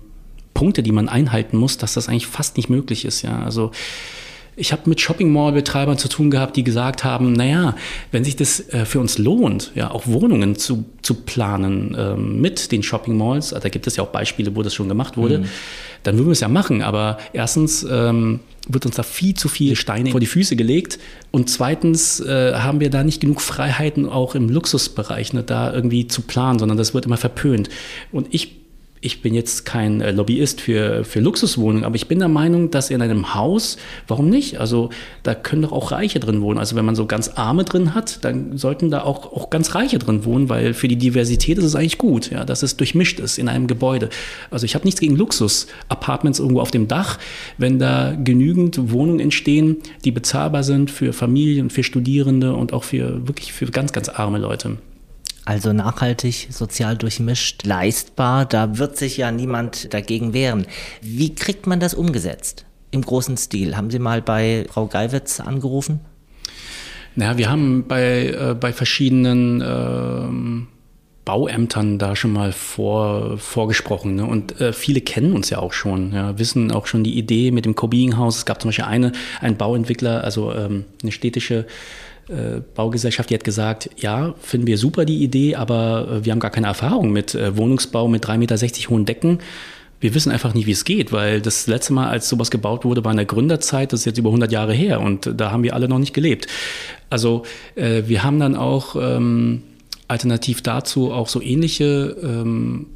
[0.55, 3.23] Punkte, die man einhalten muss, dass das eigentlich fast nicht möglich ist.
[3.23, 3.43] Ja.
[3.43, 3.73] Also
[4.57, 7.75] ich habe mit Shopping Mall-Betreibern zu tun gehabt, die gesagt haben, naja,
[8.13, 12.73] wenn sich das äh, für uns lohnt, ja, auch Wohnungen zu, zu planen äh, mit
[12.73, 15.41] den Shopping Malls, also da gibt es ja auch Beispiele, wo das schon gemacht wurde,
[15.41, 15.45] mhm.
[16.03, 16.83] dann würden wir es ja machen.
[16.83, 20.99] Aber erstens ähm, wird uns da viel zu viele Steine vor die Füße gelegt
[21.31, 26.07] und zweitens äh, haben wir da nicht genug Freiheiten auch im Luxusbereich, ne, da irgendwie
[26.07, 27.69] zu planen, sondern das wird immer verpönt.
[28.11, 28.64] Und ich
[29.05, 32.89] ich bin jetzt kein äh, Lobbyist für, für Luxuswohnungen, aber ich bin der Meinung, dass
[32.89, 33.77] in einem Haus,
[34.09, 34.59] warum nicht?
[34.59, 34.89] Also
[35.23, 36.59] da können doch auch Reiche drin wohnen.
[36.59, 39.99] Also wenn man so ganz Arme drin hat, dann sollten da auch, auch ganz Reiche
[39.99, 43.37] drin wohnen, weil für die Diversität ist es eigentlich gut, ja, dass es durchmischt ist
[43.37, 44.09] in einem Gebäude.
[44.51, 47.19] Also ich habe nichts gegen Luxus-Apartments irgendwo auf dem Dach,
[47.59, 53.29] wenn da genügend Wohnungen entstehen, die bezahlbar sind für Familien, für Studierende und auch für
[53.29, 54.79] wirklich für ganz, ganz arme Leute.
[55.45, 60.67] Also nachhaltig, sozial durchmischt, leistbar, da wird sich ja niemand dagegen wehren.
[61.03, 63.77] Wie kriegt man das umgesetzt im großen Stil?
[63.77, 66.01] Haben Sie mal bei Frau Geiwitz angerufen?
[67.15, 70.69] Naja, wir haben bei, äh, bei verschiedenen ähm,
[71.25, 74.17] Bauämtern da schon mal vor, vorgesprochen.
[74.17, 74.27] Ne?
[74.27, 77.67] Und äh, viele kennen uns ja auch schon, ja, wissen auch schon die Idee mit
[77.67, 78.39] dem Co-Being-Haus.
[78.39, 81.67] Es gab zum Beispiel eine, einen Bauentwickler, also ähm, eine städtische
[82.29, 86.41] äh, Baugesellschaft, die hat gesagt, ja, finden wir super die Idee, aber äh, wir haben
[86.41, 89.39] gar keine Erfahrung mit äh, Wohnungsbau mit 3,60 Meter hohen Decken.
[90.01, 93.05] Wir wissen einfach nicht, wie es geht, weil das letzte Mal, als sowas gebaut wurde,
[93.05, 95.75] war in der Gründerzeit, das ist jetzt über 100 Jahre her und da haben wir
[95.75, 96.47] alle noch nicht gelebt.
[97.09, 97.45] Also
[97.75, 98.97] wir haben dann auch...
[98.97, 99.63] Ähm,
[100.09, 102.87] alternativ dazu auch so ähnliche ähm,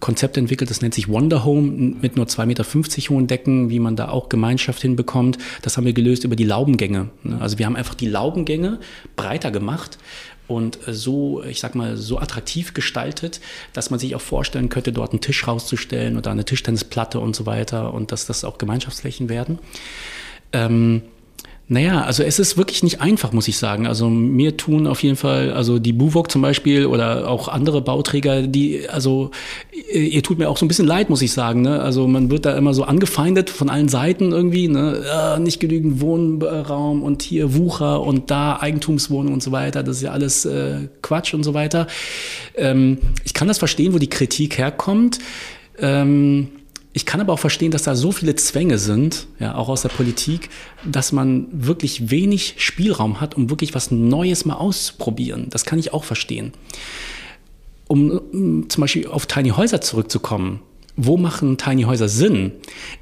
[0.00, 2.64] Konzepte entwickelt, das nennt sich Wonder Home mit nur 2,50 Meter
[3.10, 5.38] hohen Decken, wie man da auch Gemeinschaft hinbekommt.
[5.62, 7.10] Das haben wir gelöst über die Laubengänge.
[7.24, 7.40] Ne?
[7.40, 8.78] Also wir haben einfach die Laubengänge
[9.16, 9.98] breiter gemacht
[10.46, 13.40] und so, ich sag mal, so attraktiv gestaltet,
[13.72, 17.46] dass man sich auch vorstellen könnte, dort einen Tisch rauszustellen oder eine Tischtennisplatte und so
[17.46, 19.58] weiter und dass das auch Gemeinschaftsflächen werden.
[20.52, 21.02] Ähm,
[21.68, 23.88] naja, also es ist wirklich nicht einfach, muss ich sagen.
[23.88, 28.42] Also mir tun auf jeden Fall, also die Buwok zum Beispiel oder auch andere Bauträger,
[28.42, 29.32] die, also
[29.92, 31.62] ihr tut mir auch so ein bisschen leid, muss ich sagen.
[31.62, 31.80] Ne?
[31.80, 35.04] Also man wird da immer so angefeindet von allen Seiten irgendwie, ne?
[35.12, 39.82] Äh, nicht genügend Wohnraum und hier Wucher und da Eigentumswohnung und so weiter.
[39.82, 41.88] Das ist ja alles äh, Quatsch und so weiter.
[42.54, 45.18] Ähm, ich kann das verstehen, wo die Kritik herkommt.
[45.80, 46.48] Ähm,
[46.96, 49.90] ich kann aber auch verstehen, dass da so viele Zwänge sind, ja, auch aus der
[49.90, 50.48] Politik,
[50.82, 55.48] dass man wirklich wenig Spielraum hat, um wirklich was Neues mal auszuprobieren.
[55.50, 56.54] Das kann ich auch verstehen.
[57.86, 60.60] Um, um zum Beispiel auf Tiny Häuser zurückzukommen.
[60.96, 62.52] Wo machen Tiny Häuser Sinn?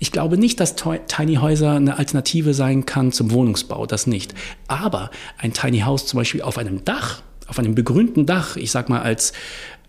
[0.00, 4.34] Ich glaube nicht, dass Tiny Häuser eine Alternative sein kann zum Wohnungsbau, das nicht.
[4.66, 8.88] Aber ein Tiny House zum Beispiel auf einem Dach, auf einem begrünten Dach, ich sag
[8.88, 9.34] mal als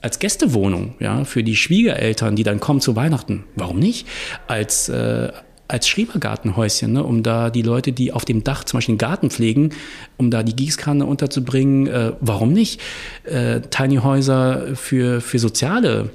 [0.06, 3.44] als Gästewohnung, ja, für die Schwiegereltern, die dann kommen zu Weihnachten.
[3.56, 4.08] Warum nicht?
[4.46, 5.32] Als, äh,
[5.68, 9.32] als Schrebergartenhäuschen, ne, um da die Leute, die auf dem Dach zum Beispiel einen Garten
[9.32, 9.72] pflegen,
[10.18, 11.88] um da die Gießkanne unterzubringen.
[11.88, 12.80] Äh, warum nicht?
[13.24, 16.12] Äh, Tiny Häuser für, für soziale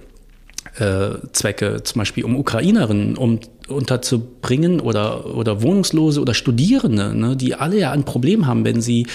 [0.78, 3.40] äh, Zwecke, zum Beispiel um Ukrainerinnen, um
[3.70, 9.06] unterzubringen oder, oder Wohnungslose oder Studierende, ne, die alle ja ein Problem haben, wenn sie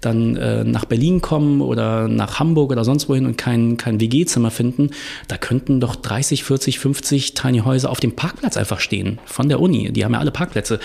[0.00, 4.50] dann äh, nach Berlin kommen oder nach Hamburg oder sonst wohin und kein, kein WG-Zimmer
[4.50, 4.90] finden,
[5.28, 9.60] da könnten doch 30, 40, 50 Tiny Häuser auf dem Parkplatz einfach stehen von der
[9.60, 9.92] Uni.
[9.92, 10.80] Die haben ja alle Parkplätze.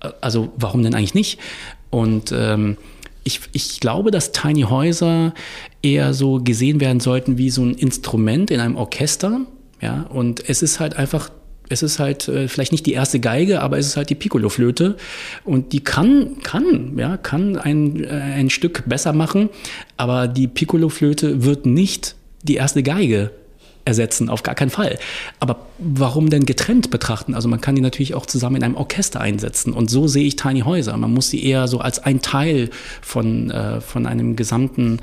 [0.00, 1.38] Äh, also warum denn eigentlich nicht?
[1.90, 2.76] Und ähm,
[3.24, 5.34] ich, ich glaube, dass Tiny Häuser
[5.82, 9.40] eher so gesehen werden sollten wie so ein Instrument in einem Orchester.
[9.80, 11.30] Ja, und es ist halt einfach
[11.72, 14.96] es ist halt äh, vielleicht nicht die erste Geige, aber es ist halt die Piccolo-Flöte
[15.44, 19.48] und die kann, kann, ja, kann ein, äh, ein Stück besser machen,
[19.96, 23.30] aber die Piccolo-Flöte wird nicht die erste Geige
[23.84, 24.98] ersetzen, auf gar keinen Fall.
[25.40, 27.34] Aber warum denn getrennt betrachten?
[27.34, 30.36] Also man kann die natürlich auch zusammen in einem Orchester einsetzen und so sehe ich
[30.36, 30.96] Tiny Häuser.
[30.96, 32.70] Man muss sie eher so als ein Teil
[33.00, 35.00] von, äh, von einem gesamten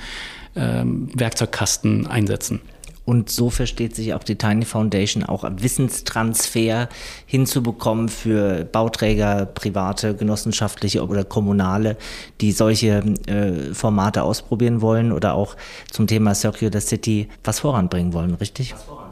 [0.56, 2.62] ähm, Werkzeugkasten einsetzen.
[3.10, 6.90] Und so versteht sich auch die Tiny Foundation auch Wissenstransfer
[7.26, 11.98] hinzubekommen für Bauträger, private, genossenschaftliche oder kommunale,
[12.40, 15.56] die solche äh, Formate ausprobieren wollen oder auch
[15.90, 18.74] zum Thema Circular City was voranbringen wollen, richtig?
[18.74, 19.09] Was voranbringen.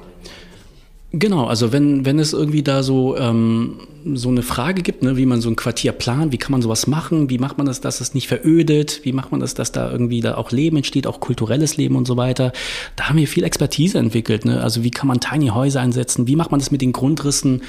[1.13, 3.79] Genau, also wenn, wenn es irgendwie da so, ähm,
[4.13, 6.85] so eine Frage gibt, ne, wie man so ein Quartier plant, wie kann man sowas
[6.85, 9.89] machen, wie macht man das, dass es nicht verödet, wie macht man das, dass da
[9.89, 12.51] irgendwie da auch Leben entsteht, auch kulturelles Leben und so weiter,
[12.97, 14.43] da haben wir viel Expertise entwickelt.
[14.43, 14.61] Ne?
[14.61, 17.61] Also wie kann man Tiny Häuser einsetzen, wie macht man das mit den Grundrissen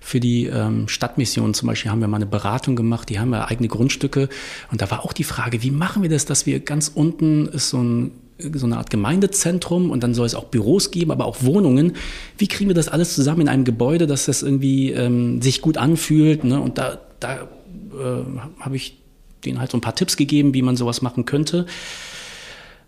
[0.00, 3.46] für die ähm, Stadtmission zum Beispiel haben wir mal eine Beratung gemacht, die haben ja
[3.48, 4.28] eigene Grundstücke
[4.70, 7.70] und da war auch die Frage, wie machen wir das, dass wir ganz unten ist
[7.70, 8.12] so ein
[8.54, 11.94] so eine Art Gemeindezentrum und dann soll es auch Büros geben, aber auch Wohnungen.
[12.38, 15.76] Wie kriegen wir das alles zusammen in einem Gebäude, dass das irgendwie ähm, sich gut
[15.78, 16.44] anfühlt?
[16.44, 16.60] Ne?
[16.60, 18.24] Und da, da äh,
[18.60, 18.98] habe ich
[19.44, 21.66] denen halt so ein paar Tipps gegeben, wie man sowas machen könnte.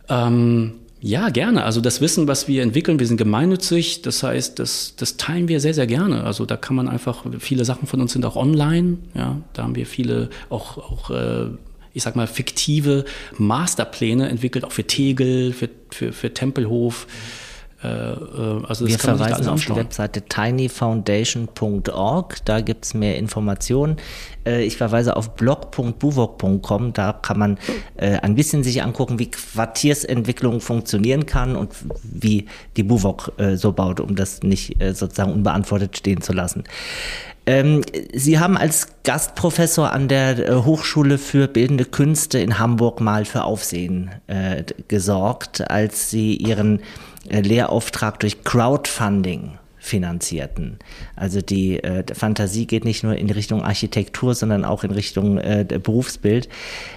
[0.08, 1.64] Ähm, ja, gerne.
[1.64, 4.02] Also das Wissen, was wir entwickeln, wir sind gemeinnützig.
[4.02, 6.24] Das heißt, das, das teilen wir sehr, sehr gerne.
[6.24, 8.98] Also da kann man einfach, viele Sachen von uns sind auch online.
[9.14, 11.48] Ja, da haben wir viele auch, auch äh,
[11.96, 13.06] ich sag mal, fiktive
[13.38, 17.06] Masterpläne entwickelt, auch für Tegel, für, für, für Tempelhof.
[17.82, 23.96] Äh, äh, also Wir verweisen auf die Webseite tinyfoundation.org, da gibt es mehr Informationen.
[24.44, 27.56] Äh, ich verweise auf blog.buwok.com, da kann man
[27.96, 31.72] ein bisschen sich angucken, wie Quartiersentwicklung funktionieren kann und
[32.02, 32.44] wie
[32.76, 36.64] die Buwok so baut, um das nicht sozusagen unbeantwortet stehen zu lassen.
[37.46, 37.82] Ähm,
[38.12, 43.44] Sie haben als Gastprofessor an der äh, Hochschule für Bildende Künste in Hamburg mal für
[43.44, 46.80] Aufsehen äh, gesorgt, als Sie Ihren
[47.28, 50.78] äh, Lehrauftrag durch Crowdfunding finanzierten.
[51.14, 55.64] Also die äh, Fantasie geht nicht nur in Richtung Architektur, sondern auch in Richtung äh,
[55.64, 56.48] Berufsbild.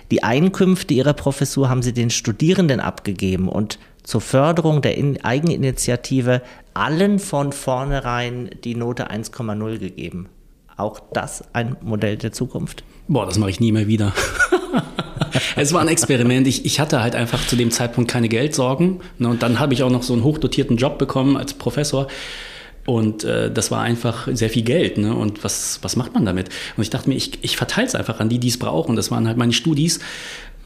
[0.09, 6.41] Die Einkünfte ihrer Professur haben sie den Studierenden abgegeben und zur Förderung der in Eigeninitiative
[6.73, 10.29] allen von vornherein die Note 1,0 gegeben.
[10.79, 12.83] Auch das ein Modell der Zukunft?
[13.09, 14.13] Boah, das mache ich nie mehr wieder.
[15.57, 16.47] es war ein Experiment.
[16.47, 19.01] Ich, ich hatte halt einfach zu dem Zeitpunkt keine Geldsorgen.
[19.17, 22.07] Ne, und dann habe ich auch noch so einen hochdotierten Job bekommen als Professor.
[22.85, 24.97] Und äh, das war einfach sehr viel Geld.
[24.97, 25.13] Ne?
[25.13, 26.49] Und was, was macht man damit?
[26.77, 28.95] Und ich dachte mir, ich, ich verteile es einfach an die, die es brauchen.
[28.95, 29.99] Das waren halt meine Studis.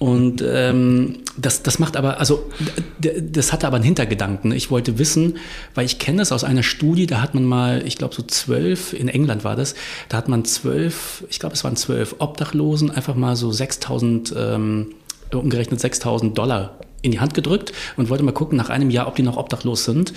[0.04, 2.52] Und ähm, das, das macht aber, also
[3.00, 4.52] das hatte aber einen Hintergedanken.
[4.52, 5.38] Ich wollte wissen,
[5.76, 8.92] weil ich kenne das aus einer Studie, da hat man mal, ich glaube so zwölf,
[8.92, 9.76] in England war das,
[10.10, 14.88] da hat man zwölf, ich glaube es waren zwölf Obdachlosen, einfach mal so 6000, ähm,
[15.34, 19.16] umgerechnet 6000 Dollar in die Hand gedrückt und wollte mal gucken nach einem Jahr, ob
[19.16, 20.12] die noch obdachlos sind.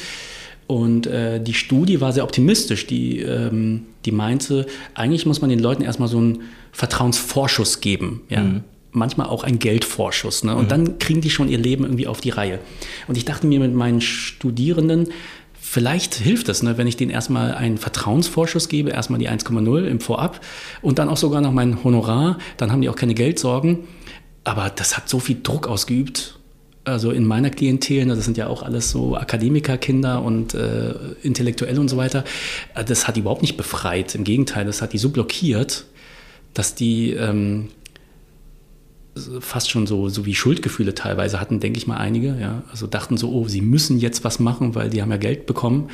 [0.67, 2.89] Und äh, die Studie war sehr optimistisch.
[2.89, 8.23] Die, ähm, die meinte, eigentlich muss man den Leuten erstmal so einen Vertrauensvorschuss geben.
[8.29, 8.43] Ja?
[8.43, 8.65] Mhm.
[8.97, 10.45] Manchmal auch einen Geldvorschuss.
[10.45, 10.55] Ne?
[10.55, 10.69] Und mhm.
[10.69, 12.59] dann kriegen die schon ihr Leben irgendwie auf die Reihe.
[13.09, 15.09] Und ich dachte mir mit meinen Studierenden,
[15.61, 20.01] vielleicht hilft es, ne, wenn ich denen erstmal einen Vertrauensvorschuss gebe, erstmal die 1,0 im
[20.01, 20.41] Vorab
[20.83, 22.39] und dann auch sogar noch mein Honorar.
[22.57, 23.81] Dann haben die auch keine Geldsorgen.
[24.45, 26.37] Aber das hat so viel Druck ausgeübt
[26.87, 31.81] also in meiner Klientel, ne, das sind ja auch alles so Akademikerkinder und äh, Intellektuelle
[31.81, 32.25] und so weiter,
[32.87, 34.15] das hat die überhaupt nicht befreit.
[34.15, 35.85] Im Gegenteil, das hat die so blockiert,
[36.55, 37.69] dass die ähm,
[39.41, 42.37] fast schon so, so wie Schuldgefühle teilweise hatten, denke ich mal einige.
[42.41, 42.63] Ja?
[42.71, 45.89] Also dachten so, oh, sie müssen jetzt was machen, weil die haben ja Geld bekommen.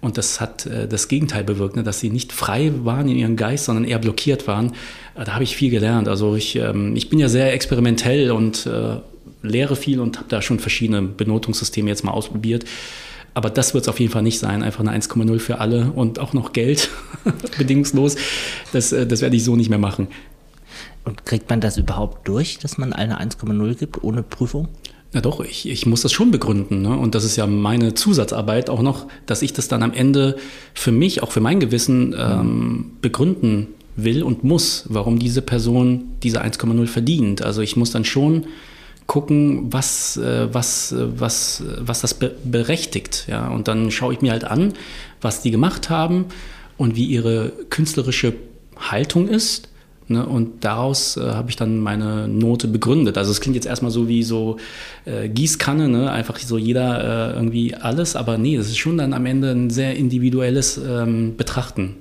[0.00, 1.82] Und das hat äh, das Gegenteil bewirkt, ne?
[1.82, 4.72] dass sie nicht frei waren in ihrem Geist, sondern eher blockiert waren.
[5.14, 6.08] Äh, da habe ich viel gelernt.
[6.08, 8.96] Also ich, ähm, ich bin ja sehr experimentell und äh,
[9.42, 12.64] lehre viel und habe da schon verschiedene Benotungssysteme jetzt mal ausprobiert.
[13.34, 14.62] Aber das wird es auf jeden Fall nicht sein.
[14.62, 16.90] Einfach eine 1,0 für alle und auch noch Geld,
[17.58, 18.16] bedingungslos.
[18.72, 20.08] Das, äh, das werde ich so nicht mehr machen.
[21.04, 24.68] Und kriegt man das überhaupt durch, dass man eine 1,0 gibt, ohne Prüfung?
[25.12, 26.82] Na doch, ich, ich muss das schon begründen.
[26.82, 26.96] Ne?
[26.96, 30.36] Und das ist ja meine Zusatzarbeit auch noch, dass ich das dann am Ende
[30.72, 36.42] für mich, auch für mein Gewissen, ähm, begründen will und muss, warum diese Person diese
[36.42, 37.42] 1,0 verdient.
[37.42, 38.46] Also ich muss dann schon
[39.06, 43.26] gucken, was, äh, was, äh, was, was das berechtigt.
[43.28, 43.48] Ja?
[43.48, 44.74] Und dann schaue ich mir halt an,
[45.20, 46.26] was die gemacht haben
[46.76, 48.34] und wie ihre künstlerische
[48.78, 49.69] Haltung ist.
[50.10, 50.26] Ne?
[50.26, 53.16] Und daraus äh, habe ich dann meine Note begründet.
[53.16, 54.56] Also es klingt jetzt erstmal so wie so
[55.04, 56.10] äh, Gießkanne, ne?
[56.10, 59.70] einfach so jeder äh, irgendwie alles, aber nee, das ist schon dann am Ende ein
[59.70, 61.94] sehr individuelles ähm, Betrachten.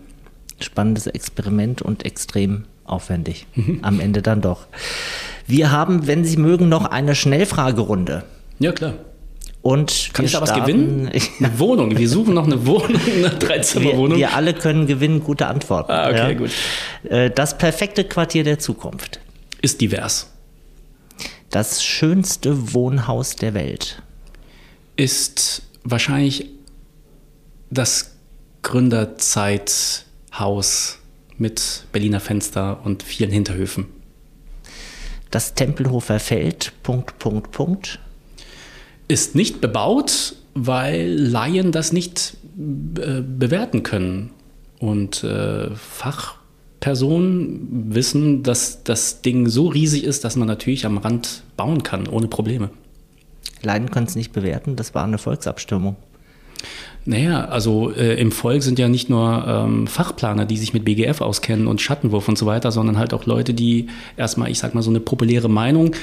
[0.60, 3.46] Spannendes Experiment und extrem aufwendig.
[3.54, 3.80] Mhm.
[3.84, 4.66] Am Ende dann doch.
[5.46, 8.24] Wir haben, wenn Sie mögen, noch eine Schnellfragerunde.
[8.58, 8.94] Ja, klar.
[9.62, 11.12] Und Kann ich da was gewinnen?
[11.40, 11.98] Eine Wohnung.
[11.98, 14.18] Wir suchen noch eine Wohnung, eine Dreizimmerwohnung.
[14.18, 15.92] Wir, wir alle können gewinnen, gute Antworten.
[15.92, 16.32] Ah, okay, ja.
[16.34, 16.52] gut.
[17.04, 19.20] Äh, das perfekte Quartier der Zukunft.
[19.62, 20.32] Ist divers.
[21.50, 24.02] Das schönste Wohnhaus der Welt.
[24.96, 26.46] Ist wahrscheinlich
[27.70, 28.16] das
[28.62, 31.00] Gründerzeithaus
[31.38, 33.88] mit Berliner Fenster und vielen Hinterhöfen
[35.32, 38.00] das Tempelhofer Feld, Punkt, Punkt, Punkt.
[39.10, 44.30] Ist nicht bebaut, weil Laien das nicht äh, bewerten können.
[44.80, 51.44] Und äh, Fachpersonen wissen, dass das Ding so riesig ist, dass man natürlich am Rand
[51.58, 52.70] bauen kann, ohne Probleme.
[53.62, 55.98] Laien können es nicht bewerten, das war eine Volksabstimmung.
[57.10, 61.22] Naja, also äh, im Volk sind ja nicht nur ähm, Fachplaner, die sich mit BGF
[61.22, 64.84] auskennen und Schattenwurf und so weiter, sondern halt auch Leute, die erstmal, ich sag mal,
[64.84, 65.96] so eine populäre Meinung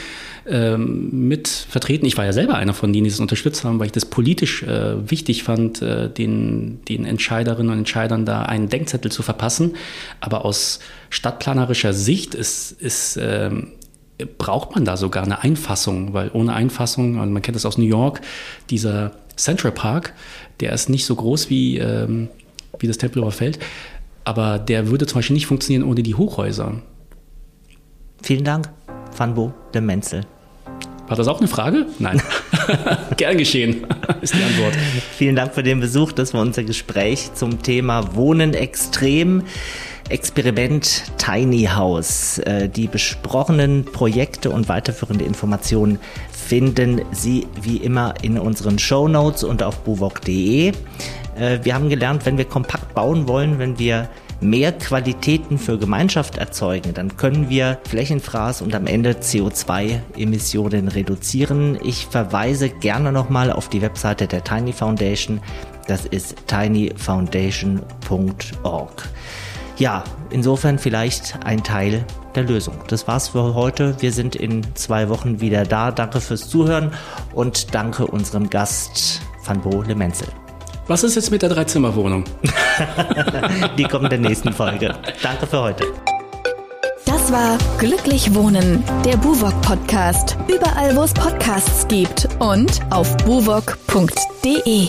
[0.48, 2.06] ähm, mit vertreten.
[2.06, 4.64] Ich war ja selber einer von denen, die das unterstützt haben, weil ich das politisch
[4.64, 9.76] äh, wichtig fand, äh, den, den Entscheiderinnen und Entscheidern da einen Denkzettel zu verpassen.
[10.18, 10.80] Aber aus
[11.10, 13.68] stadtplanerischer Sicht ist, ist ähm,
[14.24, 17.84] braucht man da sogar eine Einfassung, weil ohne Einfassung, also man kennt das aus New
[17.84, 18.20] York,
[18.70, 20.14] dieser Central Park,
[20.60, 22.28] der ist nicht so groß wie, ähm,
[22.78, 23.58] wie das Tempelhofer Feld,
[24.24, 26.80] aber der würde zum Beispiel nicht funktionieren ohne die Hochhäuser.
[28.22, 28.70] Vielen Dank,
[29.12, 30.22] Fanbo de Menzel.
[31.08, 31.86] War das auch eine Frage?
[32.00, 32.20] Nein.
[33.16, 33.86] Gern geschehen,
[34.22, 34.74] ist die Antwort.
[35.16, 36.10] Vielen Dank für den Besuch.
[36.10, 39.44] Das war unser Gespräch zum Thema Wohnen extrem.
[40.08, 42.38] Experiment Tiny House.
[42.38, 45.98] Äh, die besprochenen Projekte und weiterführende Informationen
[46.30, 50.68] finden Sie wie immer in unseren Show Notes und auf buwok.de.
[50.68, 50.72] Äh,
[51.62, 54.08] wir haben gelernt, wenn wir kompakt bauen wollen, wenn wir
[54.40, 61.78] mehr Qualitäten für Gemeinschaft erzeugen, dann können wir Flächenfraß und am Ende CO2-Emissionen reduzieren.
[61.82, 65.40] Ich verweise gerne nochmal auf die Webseite der Tiny Foundation.
[65.86, 69.08] Das ist tinyfoundation.org.
[69.78, 72.04] Ja, insofern vielleicht ein Teil
[72.34, 72.74] der Lösung.
[72.88, 73.96] Das war's für heute.
[74.00, 75.90] Wir sind in zwei Wochen wieder da.
[75.90, 76.92] Danke fürs Zuhören
[77.34, 80.28] und danke unserem Gast Van Bo Lemenzel.
[80.88, 82.24] Was ist jetzt mit der Dreizimmerwohnung?
[83.78, 84.94] Die kommt in der nächsten Folge.
[85.22, 85.84] Danke für heute.
[87.04, 90.36] Das war Glücklich Wohnen, der Buwok Podcast.
[90.48, 94.88] Überall, wo es Podcasts gibt und auf buwok.de.